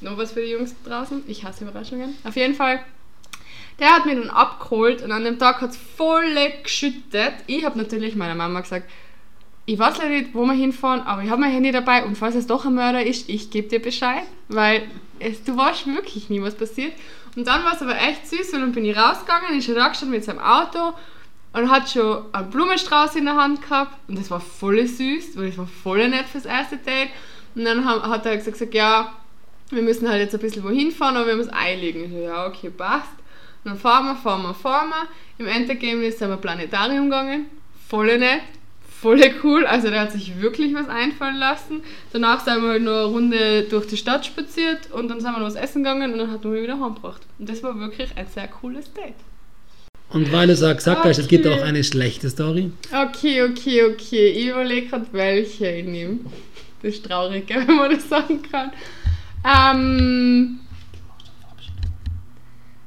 Noch 0.00 0.16
was 0.16 0.30
für 0.30 0.42
die 0.42 0.52
Jungs 0.52 0.76
draußen, 0.84 1.24
ich 1.26 1.44
hasse 1.44 1.64
Überraschungen. 1.64 2.14
Auf 2.22 2.36
jeden 2.36 2.54
Fall, 2.54 2.84
der 3.80 3.96
hat 3.96 4.06
mich 4.06 4.14
dann 4.14 4.30
abgeholt 4.30 5.02
und 5.02 5.10
an 5.10 5.24
dem 5.24 5.40
Tag 5.40 5.60
hat 5.60 5.70
es 5.70 5.76
voll 5.76 6.36
geschüttet. 6.62 7.32
Ich 7.48 7.64
habe 7.64 7.76
natürlich 7.76 8.14
meiner 8.14 8.36
Mama 8.36 8.60
gesagt, 8.60 8.88
ich 9.66 9.78
weiß 9.78 9.98
leider 9.98 10.10
nicht, 10.10 10.34
wo 10.34 10.44
wir 10.44 10.52
hinfahren, 10.52 11.00
aber 11.02 11.22
ich 11.22 11.30
habe 11.30 11.40
mein 11.40 11.52
Handy 11.52 11.72
dabei 11.72 12.04
und 12.04 12.16
falls 12.16 12.36
es 12.36 12.46
doch 12.46 12.64
ein 12.64 12.74
Mörder 12.74 13.04
ist, 13.04 13.28
ich 13.28 13.50
gebe 13.50 13.68
dir 13.68 13.80
Bescheid, 13.80 14.24
weil 14.48 14.82
du 15.20 15.56
weißt 15.56 15.86
wirklich 15.86 16.28
nie, 16.30 16.42
was 16.42 16.54
passiert. 16.54 16.92
Und 17.36 17.46
dann 17.46 17.64
war 17.64 17.74
es 17.74 17.82
aber 17.82 17.96
echt 17.96 18.26
süß, 18.26 18.52
weil 18.52 18.60
dann 18.60 18.72
bin 18.72 18.84
ich 18.84 18.96
rausgegangen, 18.96 19.58
ist 19.58 19.68
da 19.68 19.88
gestanden 19.88 20.16
mit 20.16 20.24
seinem 20.24 20.40
Auto 20.40 20.94
und 21.52 21.70
hat 21.70 21.90
schon 21.90 22.24
einen 22.32 22.50
Blumenstrauß 22.50 23.16
in 23.16 23.24
der 23.24 23.36
Hand 23.36 23.62
gehabt 23.62 23.96
und 24.08 24.18
das 24.18 24.30
war 24.30 24.40
voll 24.40 24.86
süß, 24.86 25.36
weil 25.36 25.48
das 25.48 25.58
war 25.58 25.66
voll 25.66 26.08
nett 26.08 26.26
fürs 26.26 26.44
erste 26.44 26.76
Date. 26.76 27.10
Und 27.54 27.64
dann 27.64 27.84
hat 27.84 28.26
er 28.26 28.36
gesagt, 28.36 28.74
ja, 28.74 29.12
wir 29.70 29.82
müssen 29.82 30.08
halt 30.08 30.20
jetzt 30.20 30.34
ein 30.34 30.40
bisschen 30.40 30.64
wohin 30.64 30.90
fahren, 30.90 31.16
aber 31.16 31.26
wir 31.26 31.38
es 31.38 31.52
eilig. 31.52 31.96
Ich 31.96 32.10
so, 32.10 32.18
ja, 32.18 32.46
okay, 32.46 32.70
passt. 32.70 33.12
Und 33.64 33.72
dann 33.72 33.78
fahren 33.78 34.06
wir, 34.06 34.16
fahren 34.16 34.42
wir, 34.42 34.54
fahren 34.54 34.88
wir. 34.88 35.08
Im 35.38 35.46
Endergebnis 35.46 36.18
sind 36.18 36.30
wir 36.30 36.36
Planetarium 36.36 37.04
gegangen. 37.04 37.46
Voll 37.88 38.18
nett, 38.18 38.42
voll 39.00 39.20
cool. 39.42 39.66
Also 39.66 39.88
der 39.90 40.00
hat 40.00 40.12
sich 40.12 40.40
wirklich 40.40 40.74
was 40.74 40.88
einfallen 40.88 41.36
lassen. 41.36 41.82
Danach 42.12 42.44
sind 42.44 42.62
wir 42.62 42.70
halt 42.70 42.82
noch 42.82 42.92
eine 42.92 43.04
Runde 43.04 43.62
durch 43.62 43.86
die 43.86 43.96
Stadt 43.96 44.26
spaziert 44.26 44.90
und 44.92 45.08
dann 45.08 45.20
sind 45.20 45.32
wir 45.32 45.38
noch 45.38 45.46
was 45.46 45.54
essen 45.54 45.82
gegangen 45.82 46.12
und 46.12 46.18
dann 46.18 46.30
hat 46.30 46.44
er 46.44 46.50
mich 46.50 46.62
wieder 46.62 46.78
heimgebracht. 46.80 47.22
Und 47.38 47.48
das 47.48 47.62
war 47.62 47.78
wirklich 47.78 48.10
ein 48.16 48.26
sehr 48.26 48.48
cooles 48.48 48.92
Date. 48.92 49.14
Und 50.10 50.32
weil 50.32 50.48
du 50.48 50.56
sagst, 50.56 50.84
gesagt 50.84 51.04
hast, 51.04 51.18
es 51.18 51.28
gibt 51.28 51.46
Okay. 51.46 51.60
auch 51.60 51.64
eine 51.64 51.84
schlechte 51.84 52.28
Story. 52.28 52.72
Okay, 52.92 53.42
okay, 53.44 53.84
okay. 53.84 54.28
Ich 54.30 54.48
überlege 54.48 54.88
gerade, 54.88 55.06
welche 55.12 55.70
ich 55.70 55.86
nehme. 55.86 56.18
Das 56.82 56.94
ist 56.94 57.06
traurig, 57.06 57.44
wenn 57.54 57.76
man 57.76 57.90
das 57.92 58.08
sagen 58.08 58.40
kann. 58.50 58.72
Ähm, 59.44 60.60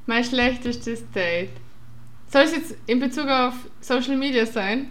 mein 0.05 0.23
schlechtestes 0.23 1.09
Date. 1.11 1.49
Soll 2.29 2.41
es 2.43 2.55
jetzt 2.55 2.75
in 2.87 2.99
Bezug 2.99 3.27
auf 3.27 3.53
Social 3.79 4.17
Media 4.17 4.45
sein? 4.45 4.89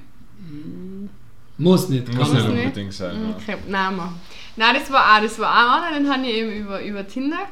Muss 1.58 1.88
nicht. 1.88 2.08
Muss 2.12 2.16
Kann 2.28 2.34
nicht 2.36 2.44
man. 2.46 2.54
nicht. 2.54 2.64
unbedingt 2.66 2.92
sein. 2.92 3.28
ja. 3.28 3.36
Okay, 3.36 3.56
nein, 3.68 3.96
Mann. 3.96 4.20
Nein, 4.56 4.74
das 4.74 4.90
war 4.90 5.16
auch, 5.16 5.22
das 5.22 5.38
war 5.38 5.50
auch 5.50 5.82
einer, 5.82 5.98
den 5.98 6.10
habe 6.12 6.22
ich 6.26 6.34
eben 6.34 6.52
über, 6.52 6.82
über 6.82 7.06
Tinder 7.06 7.46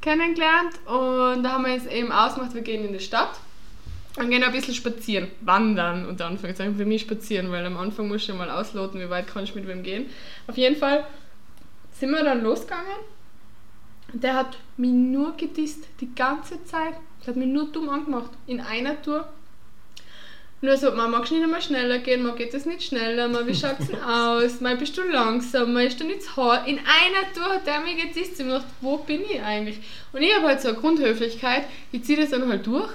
kennengelernt 0.00 0.74
und 0.86 1.42
da 1.42 1.52
haben 1.52 1.64
wir 1.64 1.74
jetzt 1.74 1.86
eben 1.90 2.10
ausgemacht, 2.10 2.54
wir 2.54 2.62
gehen 2.62 2.84
in 2.84 2.92
die 2.92 3.00
Stadt 3.00 3.38
und 4.18 4.30
gehen 4.30 4.42
ein 4.42 4.50
bisschen 4.52 4.74
spazieren, 4.74 5.28
wandern 5.42 6.06
unter 6.06 6.26
Anführungszeichen, 6.26 6.76
für 6.76 6.84
mich 6.84 7.02
spazieren, 7.02 7.50
weil 7.52 7.64
am 7.64 7.76
Anfang 7.76 8.08
musst 8.08 8.26
du 8.26 8.32
ja 8.32 8.38
mal 8.38 8.50
ausloten, 8.50 9.00
wie 9.00 9.08
weit 9.10 9.28
kannst 9.28 9.54
du 9.54 9.58
mit 9.58 9.68
wem 9.68 9.82
gehen. 9.82 10.06
Auf 10.48 10.56
jeden 10.56 10.76
Fall 10.76 11.04
sind 11.92 12.10
wir 12.10 12.24
dann 12.24 12.42
losgegangen 12.42 12.98
und 14.12 14.24
der 14.24 14.34
hat 14.34 14.58
mich 14.76 14.90
nur 14.90 15.36
gedisst, 15.36 15.84
die 16.00 16.12
ganze 16.14 16.62
Zeit. 16.64 16.94
Der 17.20 17.28
hat 17.28 17.36
mich 17.36 17.48
nur 17.48 17.70
dumm 17.70 17.88
angemacht, 17.88 18.30
in 18.46 18.60
einer 18.60 19.00
Tour. 19.00 19.28
Nur 20.64 20.76
so, 20.76 20.92
man 20.92 21.10
du 21.10 21.18
nicht 21.18 21.42
einmal 21.42 21.60
schneller 21.60 21.98
gehen, 21.98 22.22
man 22.22 22.36
geht 22.36 22.54
das 22.54 22.66
nicht 22.66 22.84
schneller, 22.84 23.26
man, 23.26 23.48
wie 23.48 23.54
schaut 23.54 23.80
es 23.80 23.88
denn 23.88 24.00
aus, 24.00 24.60
mal 24.60 24.76
bist 24.76 24.96
du 24.96 25.02
langsam, 25.02 25.72
mal 25.72 25.84
ist 25.84 25.98
du 25.98 26.04
nicht 26.04 26.22
zu 26.22 26.36
hart. 26.36 26.68
In 26.68 26.78
einer 26.78 27.32
Tour 27.34 27.54
hat 27.54 27.66
der 27.66 27.80
mich 27.80 27.96
gedisst 27.96 28.38
und 28.38 28.46
ich 28.46 28.52
dachte, 28.52 28.68
wo 28.80 28.98
bin 28.98 29.22
ich 29.22 29.42
eigentlich? 29.42 29.80
Und 30.12 30.22
ich 30.22 30.32
habe 30.32 30.46
halt 30.46 30.60
so 30.60 30.68
eine 30.68 30.78
Grundhöflichkeit, 30.78 31.64
ich 31.90 32.04
ziehe 32.04 32.16
das 32.16 32.30
dann 32.30 32.48
halt 32.48 32.64
durch. 32.64 32.92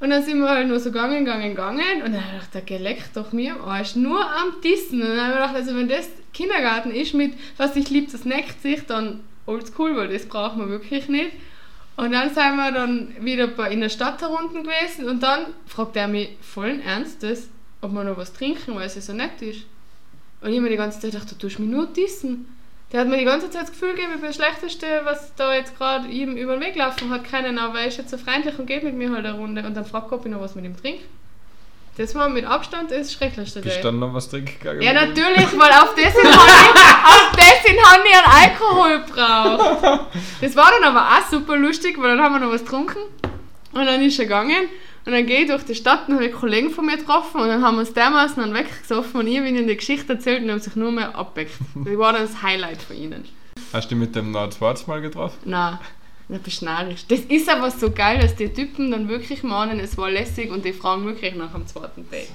Und 0.00 0.08
dann 0.08 0.22
sind 0.22 0.40
wir 0.40 0.48
halt 0.48 0.68
nur 0.68 0.80
so 0.80 0.90
gegangen, 0.90 1.26
gegangen, 1.26 1.50
gegangen. 1.50 2.02
Und 2.02 2.14
dann 2.14 2.24
habe 2.24 2.38
ich 2.38 2.50
gedacht, 2.50 2.54
der 2.54 2.62
geleckt 2.62 3.10
doch 3.14 3.30
mir 3.30 3.56
am 3.56 3.68
Arsch, 3.68 3.94
nur 3.94 4.20
am 4.20 4.62
Dissen. 4.64 5.02
Und 5.02 5.08
dann 5.08 5.20
habe 5.20 5.32
ich 5.32 5.36
gedacht, 5.36 5.54
also 5.54 5.76
wenn 5.76 5.88
das 5.88 6.08
Kindergarten 6.32 6.92
ist 6.92 7.12
mit, 7.12 7.34
was 7.58 7.76
ich 7.76 7.90
liebe, 7.90 8.10
das 8.10 8.24
neckt 8.24 8.62
sich, 8.62 8.86
dann 8.86 9.20
oldschool, 9.44 9.96
weil 9.98 10.08
das 10.08 10.24
braucht 10.24 10.56
man 10.56 10.70
wirklich 10.70 11.08
nicht. 11.08 11.32
Und 11.96 12.12
dann 12.12 12.28
sind 12.28 12.56
wir 12.56 12.72
dann 12.72 13.14
wieder 13.20 13.70
in 13.70 13.80
der 13.80 13.88
Stadt 13.88 14.20
herunten 14.20 14.62
gewesen 14.62 15.08
und 15.08 15.22
dann 15.22 15.46
fragt 15.66 15.96
er 15.96 16.08
mich 16.08 16.36
vollen 16.42 16.82
Ernstes, 16.82 17.48
ob 17.80 17.92
wir 17.92 18.04
noch 18.04 18.18
was 18.18 18.34
trinken, 18.34 18.74
weil 18.74 18.86
es 18.86 18.96
ja 18.96 19.00
so 19.00 19.14
nett 19.14 19.40
ist. 19.40 19.62
Und 20.42 20.52
ich 20.52 20.60
mir 20.60 20.68
die 20.68 20.76
ganze 20.76 21.00
Zeit 21.00 21.12
gedacht, 21.12 21.30
du 21.30 21.36
tust 21.36 21.58
mich 21.58 21.70
nur 21.70 21.86
dissen. 21.86 22.46
Der 22.92 23.00
hat 23.00 23.08
mir 23.08 23.18
die 23.18 23.24
ganze 23.24 23.50
Zeit 23.50 23.62
das 23.62 23.72
Gefühl 23.72 23.94
gegeben, 23.94 24.12
ich 24.14 24.20
bin 24.20 24.28
das 24.28 24.36
Schlechteste, 24.36 24.86
was 25.04 25.34
da 25.34 25.54
jetzt 25.54 25.76
gerade 25.76 26.06
ihm 26.08 26.36
über 26.36 26.56
den 26.56 26.62
Weg 26.62 26.76
laufen 26.76 27.10
hat 27.10 27.24
keinen, 27.24 27.58
aber 27.58 27.80
er 27.80 27.88
ist 27.88 27.96
jetzt 27.96 28.10
so 28.10 28.18
freundlich 28.18 28.58
und 28.58 28.66
geht 28.66 28.84
mit 28.84 28.94
mir 28.94 29.10
halt 29.10 29.24
eine 29.24 29.36
Runde 29.36 29.66
und 29.66 29.74
dann 29.74 29.86
fragt 29.86 30.12
ob 30.12 30.24
ich 30.24 30.30
noch 30.30 30.40
was 30.40 30.54
mit 30.54 30.66
ihm 30.66 30.76
trinke. 30.76 31.02
Das 31.96 32.14
war 32.14 32.28
mit 32.28 32.44
Abstand 32.44 32.90
das 32.90 33.12
schrecklichste 33.12 33.62
Bist 33.62 33.78
du 33.78 33.82
dann 33.84 33.98
noch 33.98 34.12
was 34.12 34.28
trinken 34.28 34.52
gegangen? 34.58 34.82
Ja, 34.82 34.92
natürlich, 34.92 35.58
weil 35.58 35.70
auf 35.70 35.94
das 35.94 36.12
hin 36.12 36.30
habe 37.84 38.02
ich, 38.06 38.14
einen 38.14 38.50
Alkohol 38.50 39.00
gebraucht. 39.00 40.06
Das 40.40 40.56
war 40.56 40.70
dann 40.78 40.94
aber 40.94 41.08
auch 41.08 41.30
super 41.30 41.56
lustig, 41.56 41.96
weil 41.98 42.16
dann 42.16 42.22
haben 42.22 42.34
wir 42.34 42.40
noch 42.40 42.52
was 42.52 42.64
getrunken 42.64 42.98
und 43.72 43.86
dann 43.86 44.02
ist 44.02 44.18
er 44.18 44.26
gegangen 44.26 44.68
und 45.06 45.12
dann 45.12 45.24
gehe 45.24 45.42
ich 45.42 45.48
durch 45.48 45.64
die 45.64 45.74
Stadt 45.74 46.08
und 46.08 46.14
habe 46.14 46.24
einen 46.24 46.34
Kollegen 46.34 46.70
von 46.70 46.84
mir 46.84 46.98
getroffen 46.98 47.40
und 47.40 47.48
dann 47.48 47.62
haben 47.62 47.76
wir 47.76 47.80
uns 47.80 47.94
dermaßen 47.94 48.42
dann 48.42 48.52
weggesoffen 48.52 49.20
und 49.20 49.26
ich 49.26 49.38
habe 49.38 49.48
ihnen 49.48 49.66
die 49.66 49.76
Geschichte 49.76 50.12
erzählt 50.14 50.42
und 50.42 50.50
haben 50.50 50.60
sich 50.60 50.76
nur 50.76 50.92
mehr 50.92 51.14
abgeweckt. 51.14 51.54
Das 51.74 51.96
war 51.96 52.12
dann 52.12 52.22
das 52.22 52.42
Highlight 52.42 52.82
von 52.82 52.96
ihnen. 52.96 53.24
Hast 53.72 53.90
du 53.90 53.94
dich 53.94 53.98
mit 53.98 54.14
dem 54.14 54.34
zweites 54.50 54.86
Mal 54.86 55.00
getroffen? 55.00 55.38
Nein, 55.44 55.78
das 56.28 56.40
bist 56.40 56.62
narrisch. 56.62 57.06
Das 57.08 57.20
ist 57.20 57.48
aber 57.48 57.70
so 57.70 57.90
geil, 57.90 58.18
dass 58.20 58.34
die 58.34 58.48
Typen 58.48 58.90
dann 58.90 59.08
wirklich 59.08 59.42
meinen, 59.42 59.78
es 59.78 59.96
war 59.96 60.10
lässig 60.10 60.50
und 60.50 60.64
die 60.64 60.72
fragen 60.72 61.04
wirklich 61.06 61.34
nach 61.34 61.52
dem 61.52 61.66
zweiten 61.66 62.08
Date. 62.10 62.28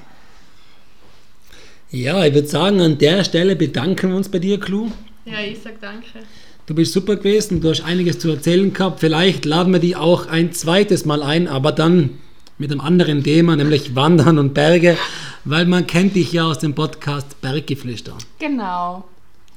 Ja, 1.90 2.24
ich 2.26 2.34
würde 2.34 2.48
sagen, 2.48 2.80
an 2.80 2.98
der 2.98 3.24
Stelle 3.26 3.56
bedanken 3.58 4.12
wir 4.12 4.16
uns 4.16 4.30
bei 4.30 4.40
dir, 4.40 4.60
Clou. 4.60 4.90
Ja, 5.26 5.42
ich 5.42 5.60
sag 5.62 5.82
danke. 5.82 6.20
Du 6.66 6.74
bist 6.74 6.94
super 6.94 7.18
gewesen, 7.18 7.60
du 7.60 7.70
hast 7.70 7.82
einiges 7.82 8.20
zu 8.20 8.30
erzählen 8.30 8.72
gehabt. 8.72 9.02
Vielleicht 9.02 9.44
laden 9.44 9.74
wir 9.74 9.80
die 9.80 9.98
auch 9.98 10.28
ein 10.28 10.54
zweites 10.54 11.04
Mal 11.04 11.22
ein, 11.22 11.50
aber 11.50 11.74
dann 11.74 12.12
mit 12.58 12.72
einem 12.72 12.80
anderen 12.80 13.24
Thema, 13.24 13.58
nämlich 13.58 13.94
Wandern 13.94 14.38
und 14.38 14.54
Berge, 14.54 14.98
weil 15.44 15.66
man 15.66 15.86
kennt 15.86 16.16
dich 16.16 16.32
ja 16.32 16.46
aus 16.46 16.60
dem 16.60 16.76
Podcast 16.76 17.42
Berggeflüster. 17.42 18.18
Genau. 18.40 19.04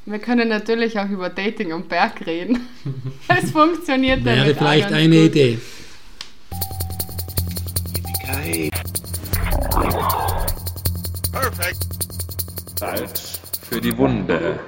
Wir 0.07 0.19
können 0.19 0.51
natürlich 0.51 0.99
auch 0.99 1.09
über 1.09 1.31
Dating 1.31 1.73
und 1.73 1.89
Berg 1.89 2.27
reden. 2.27 2.61
Es 3.29 3.51
funktioniert 3.51 4.23
Wäre 4.25 4.39
damit 4.39 4.57
auch 4.57 4.59
vielleicht 4.59 4.93
eine 4.93 5.17
gut. 5.17 5.27
Idee. 5.31 5.59
Perfect. 11.33 11.87
Salz 12.79 13.41
für 13.69 13.81
die 13.81 13.97
Wunde. 13.97 14.61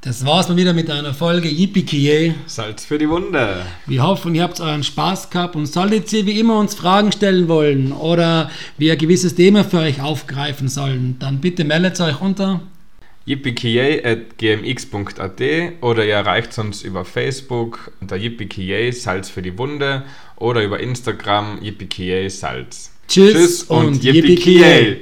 Das 0.00 0.26
war's 0.26 0.48
mal 0.48 0.56
wieder 0.56 0.72
mit 0.72 0.90
einer 0.90 1.14
Folge 1.14 1.48
Yippie 1.48 2.34
Salz 2.46 2.84
für 2.84 2.98
die 2.98 3.08
Wunde. 3.08 3.64
Wir 3.86 4.02
hoffen, 4.02 4.34
ihr 4.34 4.42
habt 4.42 4.60
euren 4.60 4.82
Spaß 4.82 5.30
gehabt 5.30 5.54
und 5.54 5.66
solltet 5.66 6.12
ihr 6.12 6.26
wie 6.26 6.38
immer 6.40 6.58
uns 6.58 6.74
Fragen 6.74 7.12
stellen 7.12 7.46
wollen 7.48 7.92
oder 7.92 8.50
wir 8.76 8.92
ein 8.92 8.98
gewisses 8.98 9.36
Thema 9.36 9.64
für 9.64 9.78
euch 9.78 10.02
aufgreifen 10.02 10.68
sollen, 10.68 11.16
dann 11.20 11.40
bitte 11.40 11.64
meldet 11.64 12.00
euch 12.00 12.20
unter 12.20 12.60
yippie.gmx.at 13.26 15.40
oder 15.80 16.04
ihr 16.04 16.14
erreicht 16.14 16.58
uns 16.58 16.82
über 16.82 17.04
Facebook 17.04 17.92
unter 18.00 18.16
yippie 18.16 18.90
Salz 18.92 19.30
für 19.30 19.42
die 19.42 19.56
Wunde 19.58 20.04
oder 20.36 20.62
über 20.62 20.80
Instagram 20.80 21.62
yippie 21.62 22.28
Salz. 22.28 22.90
Tschüss 23.08 23.64
und 23.64 24.02
yippie 24.02 24.18
Yippie-ki-yay. 24.18 25.00